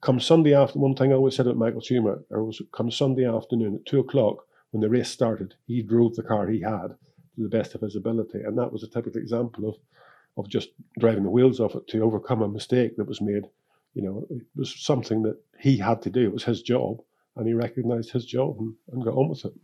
[0.00, 3.76] come Sunday after one thing I always said about Michael Schumacher was come Sunday afternoon
[3.76, 7.48] at two o'clock when the race started, he drove the car he had to the
[7.48, 8.40] best of his ability.
[8.44, 9.76] And that was a typical example of
[10.36, 10.68] of just
[10.98, 13.44] driving the wheels off it to overcome a mistake that was made.
[13.94, 16.24] You know, it was something that he had to do.
[16.24, 16.98] It was his job,
[17.36, 19.54] and he recognised his job and, and got on with it.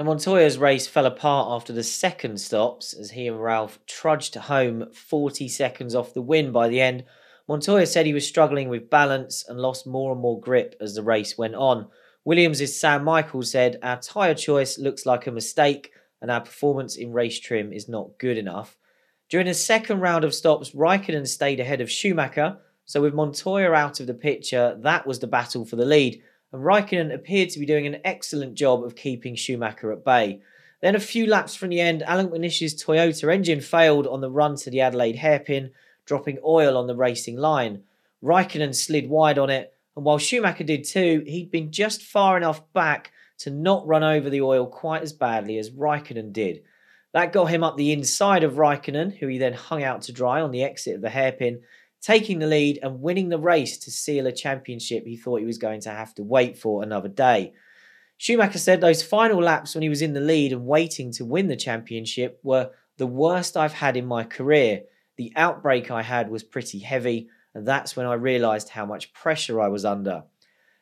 [0.00, 4.90] Now, Montoya's race fell apart after the second stops as he and Ralf trudged home
[4.94, 7.04] 40 seconds off the win by the end.
[7.46, 11.02] Montoya said he was struggling with balance and lost more and more grip as the
[11.02, 11.86] race went on.
[12.24, 15.92] Williams' Sam Michael said, Our tyre choice looks like a mistake
[16.22, 18.78] and our performance in race trim is not good enough.
[19.28, 24.00] During the second round of stops, Raikkonen stayed ahead of Schumacher, so with Montoya out
[24.00, 26.22] of the picture, that was the battle for the lead,
[26.52, 30.40] and Raikkonen appeared to be doing an excellent job of keeping Schumacher at bay.
[30.80, 34.56] Then a few laps from the end, Allan McNish's Toyota engine failed on the run
[34.56, 35.70] to the Adelaide hairpin,
[36.06, 37.82] dropping oil on the racing line.
[38.22, 42.62] Raikkonen slid wide on it, and while Schumacher did too, he'd been just far enough
[42.72, 46.62] back to not run over the oil quite as badly as Raikkonen did.
[47.12, 50.40] That got him up the inside of Raikkonen, who he then hung out to dry
[50.40, 51.62] on the exit of the hairpin,
[52.00, 55.58] taking the lead and winning the race to seal a championship he thought he was
[55.58, 57.52] going to have to wait for another day.
[58.16, 61.48] Schumacher said those final laps when he was in the lead and waiting to win
[61.48, 64.82] the championship were the worst I've had in my career.
[65.16, 69.60] The outbreak I had was pretty heavy, and that's when I realised how much pressure
[69.60, 70.24] I was under.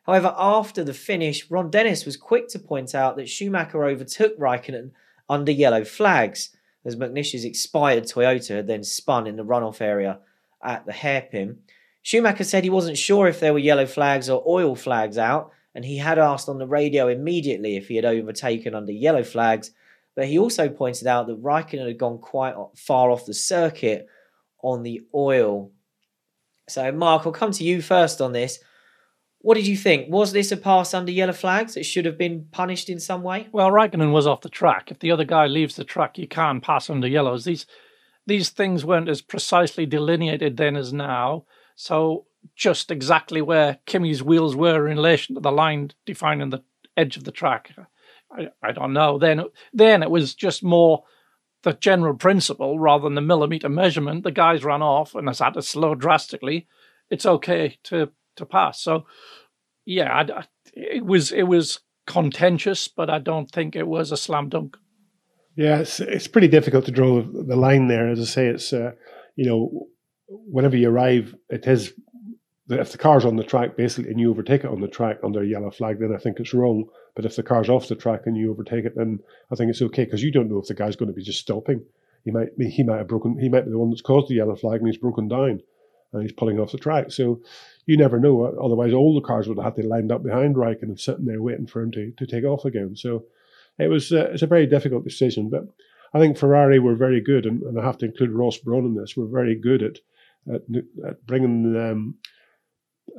[0.02, 4.92] However, after the finish, Ron Dennis was quick to point out that Schumacher overtook Raikkonen
[5.28, 10.20] under yellow flags, as McNish's expired Toyota had then spun in the runoff area
[10.62, 11.58] at the hairpin.
[12.02, 15.84] Schumacher said he wasn't sure if there were yellow flags or oil flags out, and
[15.84, 19.70] he had asked on the radio immediately if he had overtaken under yellow flags.
[20.16, 24.06] But he also pointed out that Raikkonen had gone quite far off the circuit
[24.62, 25.70] on the oil.
[26.68, 28.58] So, Mark, I'll come to you first on this.
[29.40, 30.12] What did you think?
[30.12, 33.48] Was this a pass under yellow flags that should have been punished in some way?
[33.52, 34.90] Well, Raikkonen was off the track.
[34.90, 37.44] If the other guy leaves the track, you can pass under yellows.
[37.44, 37.66] These
[38.28, 41.44] these things weren't as precisely delineated then as now.
[41.74, 46.62] So just exactly where Kimi's wheels were in relation to the line defining the
[46.96, 47.72] edge of the track,
[48.30, 49.18] I, I don't know.
[49.18, 51.04] Then then it was just more
[51.62, 54.24] the general principle rather than the millimeter measurement.
[54.24, 56.68] The guys ran off and has had to slow drastically.
[57.10, 58.80] It's okay to to pass.
[58.80, 59.06] So,
[59.84, 64.48] yeah, I, it was it was contentious, but I don't think it was a slam
[64.48, 64.76] dunk.
[65.58, 68.08] Yeah, it's it's pretty difficult to draw the line there.
[68.08, 68.92] As I say, it's uh,
[69.34, 69.88] you know,
[70.28, 71.94] whenever you arrive, it is
[72.68, 75.42] if the car's on the track basically and you overtake it on the track under
[75.42, 76.84] a yellow flag, then I think it's wrong.
[77.16, 79.18] But if the car's off the track and you overtake it, then
[79.50, 81.40] I think it's okay because you don't know if the guy's going to be just
[81.40, 81.84] stopping.
[82.24, 83.36] He might he might have broken.
[83.36, 85.60] He might be the one that's caused the yellow flag and he's broken down
[86.12, 87.10] and he's pulling off the track.
[87.10, 87.40] So
[87.84, 88.44] you never know.
[88.62, 91.42] Otherwise, all the cars would have had to lined up behind Raikkonen and sitting there
[91.42, 92.94] waiting for him to, to take off again.
[92.94, 93.24] So
[93.78, 95.50] it was uh, it's a very difficult decision.
[95.50, 95.64] But
[96.12, 98.94] I think Ferrari were very good, and, and I have to include Ross Brawn in
[98.94, 99.16] this.
[99.16, 99.98] We're very good at
[100.52, 100.62] at,
[101.06, 102.14] at bringing um,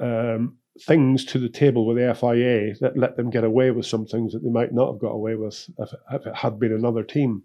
[0.02, 4.06] um, things to the table with the FIA that let them get away with some
[4.06, 7.04] things that they might not have got away with if, if it had been another
[7.04, 7.44] team.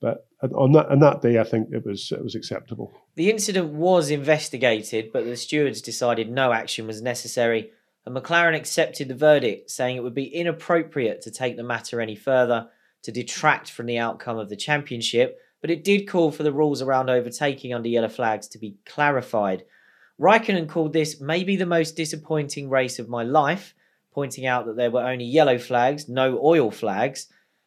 [0.00, 2.92] But on that on that day, I think it was it was acceptable.
[3.14, 7.70] The incident was investigated, but the stewards decided no action was necessary,
[8.06, 12.14] and McLaren accepted the verdict, saying it would be inappropriate to take the matter any
[12.16, 12.68] further
[13.02, 15.38] to detract from the outcome of the championship.
[15.60, 19.64] But it did call for the rules around overtaking under yellow flags to be clarified.
[20.20, 23.74] Raikkonen called this maybe the most disappointing race of my life,
[24.12, 27.26] pointing out that there were only yellow flags, no oil flags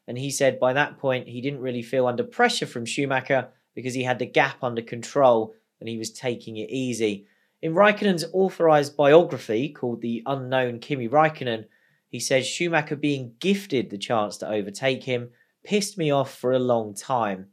[0.10, 3.94] and he said by that point he didn't really feel under pressure from Schumacher because
[3.94, 7.28] he had the gap under control and he was taking it easy.
[7.62, 11.66] In Raikkonen's authorised biography called The Unknown Kimi Raikkonen,
[12.08, 15.32] he says Schumacher being gifted the chance to overtake him
[15.64, 17.48] pissed me off for a long time.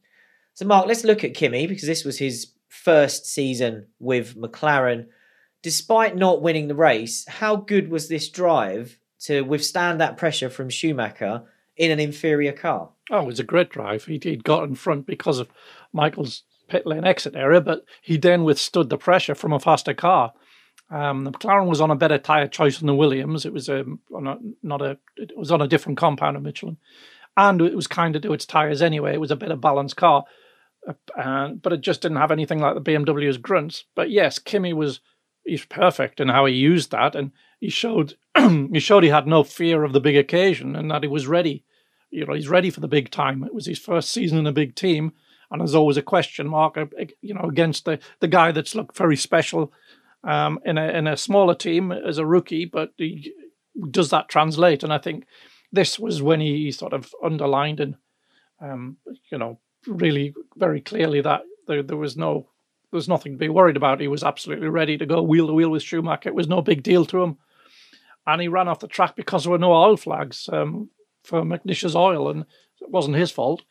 [0.54, 5.07] So, Mark, let's look at Kimi because this was his first season with McLaren.
[5.62, 10.70] Despite not winning the race, how good was this drive to withstand that pressure from
[10.70, 11.42] Schumacher
[11.76, 12.90] in an inferior car.
[13.11, 14.04] Oh, it was a great drive.
[14.04, 15.48] He'd, he'd got in front because of
[15.92, 20.32] Michael's pit lane exit area, but he then withstood the pressure from a faster car.
[20.90, 23.44] Um, the McLaren was on a better tyre choice than the Williams.
[23.44, 26.76] It was a, on a not a it was on a different compound of Michelin,
[27.36, 29.14] and it was kind of to its tyres anyway.
[29.14, 30.24] It was a better balanced car,
[31.16, 33.84] uh, but it just didn't have anything like the BMW's grunts.
[33.94, 35.00] But yes, Kimi was
[35.44, 39.42] he's perfect in how he used that, and he showed he showed he had no
[39.42, 41.64] fear of the big occasion and that he was ready.
[42.10, 43.42] You know, he's ready for the big time.
[43.42, 45.12] It was his first season in a big team,
[45.51, 46.76] and there's always a question mark.
[46.76, 46.86] Uh,
[47.20, 49.72] you know, against the the guy that's looked very special
[50.24, 53.32] um, in a in a smaller team as a rookie, but he,
[53.90, 54.82] does that translate?
[54.82, 55.26] And I think
[55.72, 57.97] this was when he sort of underlined and
[58.61, 58.97] um,
[59.30, 62.49] you know really very clearly that there, there was no
[62.90, 64.01] there was nothing to be worried about.
[64.01, 66.28] He was absolutely ready to go wheel to wheel with Schumacher.
[66.28, 67.38] It was no big deal to him
[68.26, 70.90] and he ran off the track because there were no oil flags um,
[71.22, 72.44] for McNish's oil, and
[72.80, 73.62] it wasn't his fault.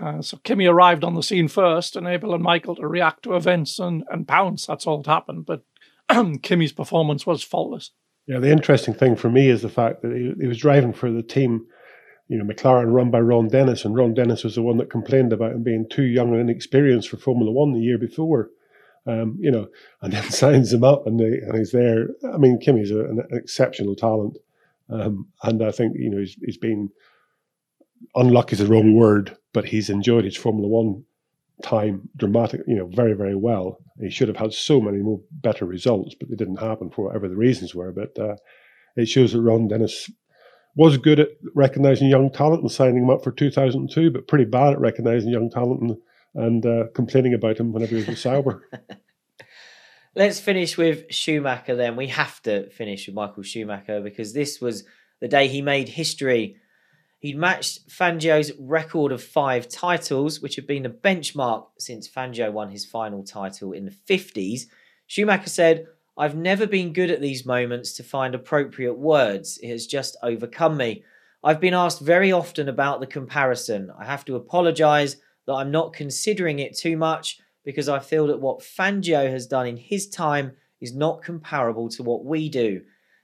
[0.00, 4.04] Uh, so Kimi arrived on the scene first, enabling Michael to react to events and,
[4.10, 4.66] and pounce.
[4.66, 5.46] That's all that happened.
[5.46, 5.62] But
[6.42, 7.90] Kimi's performance was faultless.
[8.26, 11.10] Yeah, the interesting thing for me is the fact that he, he was driving for
[11.10, 11.66] the team,
[12.28, 15.32] you know, McLaren run by Ron Dennis, and Ron Dennis was the one that complained
[15.32, 18.50] about him being too young and inexperienced for Formula One the year before.
[19.06, 19.68] Um, you know,
[20.02, 22.08] and then signs him up, and, they, and he's there.
[22.32, 24.36] I mean, Kimi's a, an exceptional talent,
[24.88, 26.90] um, and I think you know he's, he's been
[28.14, 31.04] unlucky is the wrong word, but he's enjoyed his Formula One
[31.62, 33.78] time dramatic, you know, very very well.
[34.00, 37.28] He should have had so many more better results, but they didn't happen for whatever
[37.28, 37.92] the reasons were.
[37.92, 38.36] But uh,
[38.96, 40.10] it shows that Ron Dennis
[40.76, 44.72] was good at recognizing young talent and signing him up for 2002, but pretty bad
[44.72, 45.96] at recognizing young talent and,
[46.34, 48.62] and uh, complaining about him whenever he was sour.
[50.14, 51.96] Let's finish with Schumacher then.
[51.96, 54.84] We have to finish with Michael Schumacher because this was
[55.20, 56.56] the day he made history.
[57.20, 62.70] He'd matched Fangio's record of five titles, which had been the benchmark since Fangio won
[62.70, 64.62] his final title in the 50s.
[65.06, 69.58] Schumacher said, I've never been good at these moments to find appropriate words.
[69.62, 71.04] It has just overcome me.
[71.44, 73.92] I've been asked very often about the comparison.
[73.98, 75.16] I have to apologise
[75.46, 79.66] that I'm not considering it too much because I feel that what Fangio has done
[79.66, 82.80] in his time is not comparable to what we do.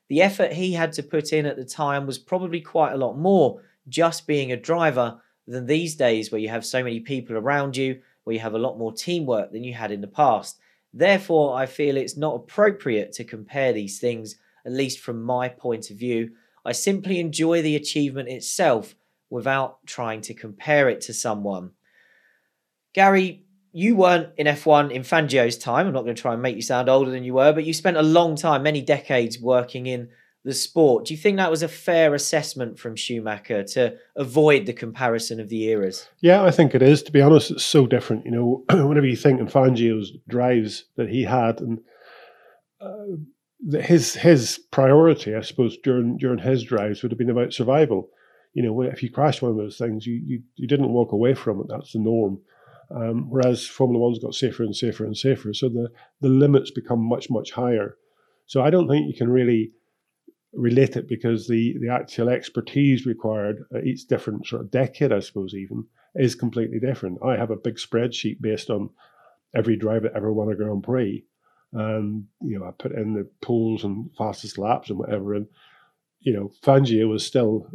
[0.08, 3.16] The effort he had to put in at the time was probably quite a lot
[3.16, 7.76] more just being a driver than these days where you have so many people around
[7.76, 10.58] you, where you have a lot more teamwork than you had in the past.
[10.92, 15.90] Therefore, I feel it's not appropriate to compare these things, at least from my point
[15.90, 16.30] of view.
[16.64, 18.94] I simply enjoy the achievement itself
[19.30, 21.70] without trying to compare it to someone.
[22.92, 25.86] Gary, you weren't in F1 in Fangio's time.
[25.86, 27.74] I'm not going to try and make you sound older than you were, but you
[27.74, 30.08] spent a long time, many decades, working in
[30.46, 31.04] the sport.
[31.04, 35.48] Do you think that was a fair assessment from Schumacher to avoid the comparison of
[35.48, 36.08] the eras?
[36.20, 37.02] Yeah, I think it is.
[37.02, 38.24] To be honest, it's so different.
[38.24, 41.80] You know, whenever you think in Fangio's drives that he had, and
[42.80, 48.08] uh, his his priority, I suppose, during during his drives would have been about survival.
[48.54, 51.34] You know, if you crashed one of those things, you you, you didn't walk away
[51.34, 51.66] from it.
[51.68, 52.38] That's the norm.
[52.94, 55.88] Um, whereas Formula One's got safer and safer and safer, so the
[56.20, 57.96] the limits become much much higher.
[58.46, 59.72] So I don't think you can really
[60.56, 65.54] relate it because the, the actual expertise required each different sort of decade, I suppose,
[65.54, 65.84] even
[66.14, 67.18] is completely different.
[67.24, 68.90] I have a big spreadsheet based on
[69.54, 71.24] every driver that ever won a Grand Prix.
[71.72, 75.34] And, you know, I put in the poles and fastest laps and whatever.
[75.34, 75.46] And,
[76.20, 77.68] you know, Fangio was still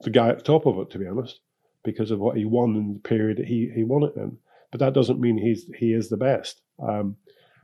[0.00, 1.40] the guy at the top of it, to be honest,
[1.84, 4.36] because of what he won in the period that he, he won it in.
[4.70, 6.60] But that doesn't mean he's he is the best.
[6.80, 7.16] Um,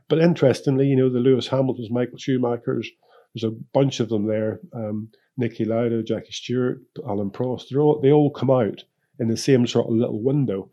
[0.07, 2.87] but interestingly, you know, the Lewis Hamiltons, Michael Schumachers,
[3.33, 4.59] there's a bunch of them there.
[4.73, 5.09] Um,
[5.39, 7.75] Niki Lauda, Jackie Stewart, Alain Prost.
[7.75, 8.83] All, they all come out
[9.19, 10.69] in the same sort of little window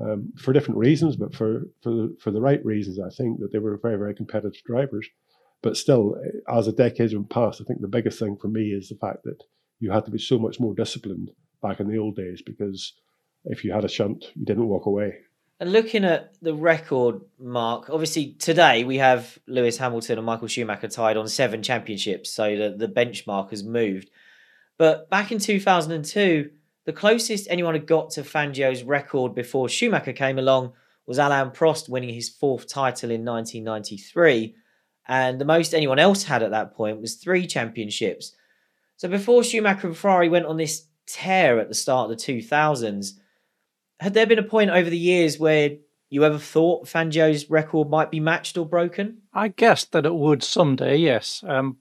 [0.00, 2.98] um, for different reasons, but for for the, for the right reasons.
[2.98, 5.08] I think that they were very very competitive drivers.
[5.62, 6.16] But still,
[6.48, 9.24] as the decades went past, I think the biggest thing for me is the fact
[9.24, 9.42] that
[9.78, 11.30] you had to be so much more disciplined
[11.62, 12.94] back in the old days because
[13.44, 15.18] if you had a shunt, you didn't walk away.
[15.60, 20.88] And looking at the record, Mark, obviously today we have Lewis Hamilton and Michael Schumacher
[20.88, 24.10] tied on seven championships, so the, the benchmark has moved.
[24.78, 26.50] But back in 2002,
[26.86, 30.72] the closest anyone had got to Fangio's record before Schumacher came along
[31.04, 34.54] was Alain Prost winning his fourth title in 1993.
[35.08, 38.34] And the most anyone else had at that point was three championships.
[38.96, 43.19] So before Schumacher and Ferrari went on this tear at the start of the 2000s,
[44.00, 45.76] had there been a point over the years where
[46.08, 49.18] you ever thought Fangio's record might be matched or broken?
[49.32, 50.96] I guessed that it would someday.
[50.96, 51.76] Yes, um,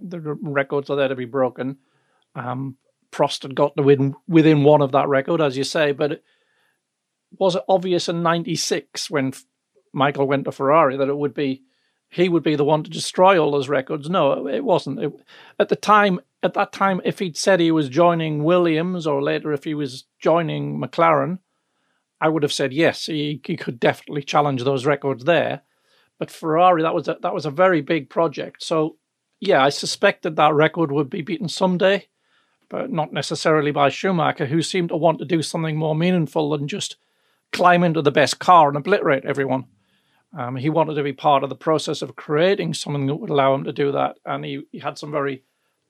[0.00, 1.78] the records are there to be broken.
[2.34, 2.76] Um,
[3.12, 6.24] Prost had got to win within one of that record, as you say, but it,
[7.38, 9.32] was it obvious in '96 when
[9.92, 11.62] Michael went to Ferrari that it would be
[12.08, 14.10] he would be the one to destroy all those records?
[14.10, 14.98] No, it wasn't.
[14.98, 15.12] It,
[15.60, 19.52] at the time, at that time, if he'd said he was joining Williams or later
[19.52, 21.38] if he was joining McLaren,
[22.22, 25.62] I would have said yes, he, he could definitely challenge those records there.
[26.20, 28.62] But Ferrari, that was a, that was a very big project.
[28.62, 28.96] So
[29.40, 32.06] yeah, I suspected that record would be beaten someday,
[32.68, 36.68] but not necessarily by Schumacher, who seemed to want to do something more meaningful than
[36.68, 36.94] just
[37.50, 39.64] climb into the best car and obliterate everyone.
[40.38, 43.52] Um, he wanted to be part of the process of creating something that would allow
[43.52, 45.42] him to do that, and he, he had some very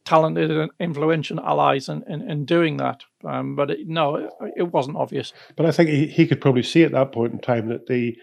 [0.04, 3.04] talented and influential allies in, in, in doing that.
[3.24, 5.32] Um, but it, no, it, it, wasn't obvious.
[5.56, 8.16] But I think he, he could probably see at that point in time that the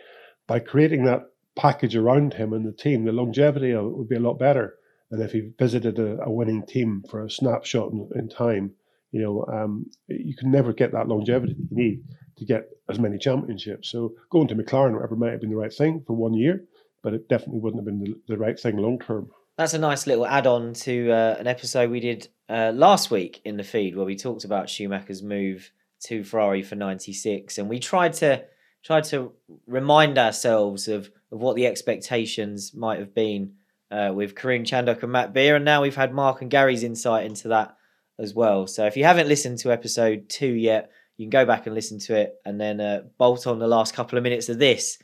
[0.47, 4.15] by creating that package around him and the team, the longevity of it would be
[4.15, 4.75] a lot better
[5.09, 8.71] than if he visited a, a winning team for a snapshot in, in time.
[9.11, 12.03] You know, um, you can never get that longevity that you need
[12.37, 13.89] to get as many championships.
[13.89, 16.63] So going to McLaren, whatever, might have been the right thing for one year,
[17.03, 19.29] but it definitely wouldn't have been the, the right thing long term.
[19.59, 23.57] That's a nice little add-on to uh, an episode we did uh, last week in
[23.57, 25.69] the feed where we talked about Schumacher's move
[26.05, 28.45] to Ferrari for 96 and we tried to
[28.85, 29.33] tried to
[29.67, 33.55] remind ourselves of, of what the expectations might have been
[33.91, 37.25] uh, with Karun Chandhok and Matt Beer and now we've had Mark and Gary's insight
[37.25, 37.75] into that
[38.17, 38.65] as well.
[38.65, 41.99] So if you haven't listened to episode 2 yet, you can go back and listen
[41.99, 44.99] to it and then uh, bolt on the last couple of minutes of this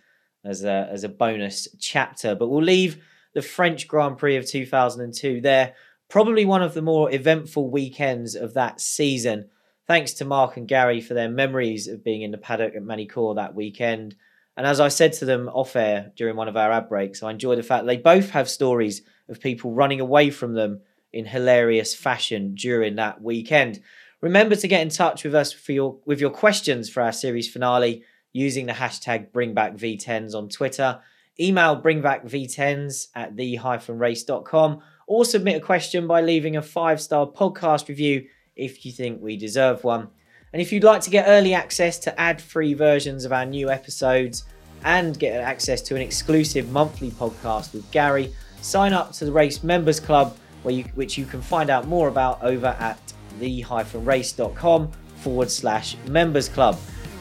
[0.45, 2.35] as a as a bonus chapter.
[2.35, 3.03] But we'll leave
[3.35, 5.75] the French Grand Prix of 2002 there.
[6.09, 9.49] Probably one of the more eventful weekends of that season.
[9.85, 13.35] Thanks to Mark and Gary for their memories of being in the paddock at Magny-Cours
[13.35, 14.15] that weekend.
[14.57, 17.29] And as I said to them off air during one of our ad breaks, I
[17.29, 20.81] enjoy the fact they both have stories of people running away from them
[21.11, 23.81] in hilarious fashion during that weekend.
[24.21, 27.51] Remember to get in touch with us for your with your questions for our series
[27.51, 31.01] finale using the hashtag BringBackV10s on Twitter.
[31.39, 38.25] Email bringbackv10s at the-race.com or submit a question by leaving a five-star podcast review
[38.55, 40.07] if you think we deserve one.
[40.53, 44.45] And if you'd like to get early access to ad-free versions of our new episodes
[44.85, 49.63] and get access to an exclusive monthly podcast with Gary, sign up to the Race
[49.63, 52.99] Members Club, you, which you can find out more about over at
[53.39, 56.79] the-race.com forward slash members club.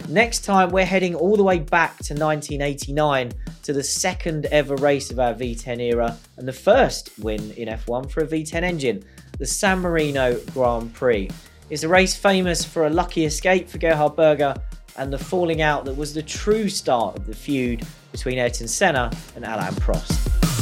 [0.09, 3.33] Next time, we're heading all the way back to 1989
[3.65, 8.11] to the second ever race of our V10 era and the first win in F1
[8.11, 9.03] for a V10 engine,
[9.39, 11.31] the San Marino Grand Prix.
[11.71, 14.55] It's a race famous for a lucky escape for Gerhard Berger
[14.97, 19.11] and the falling out that was the true start of the feud between Ayrton Senna
[19.35, 20.54] and Alain Prost.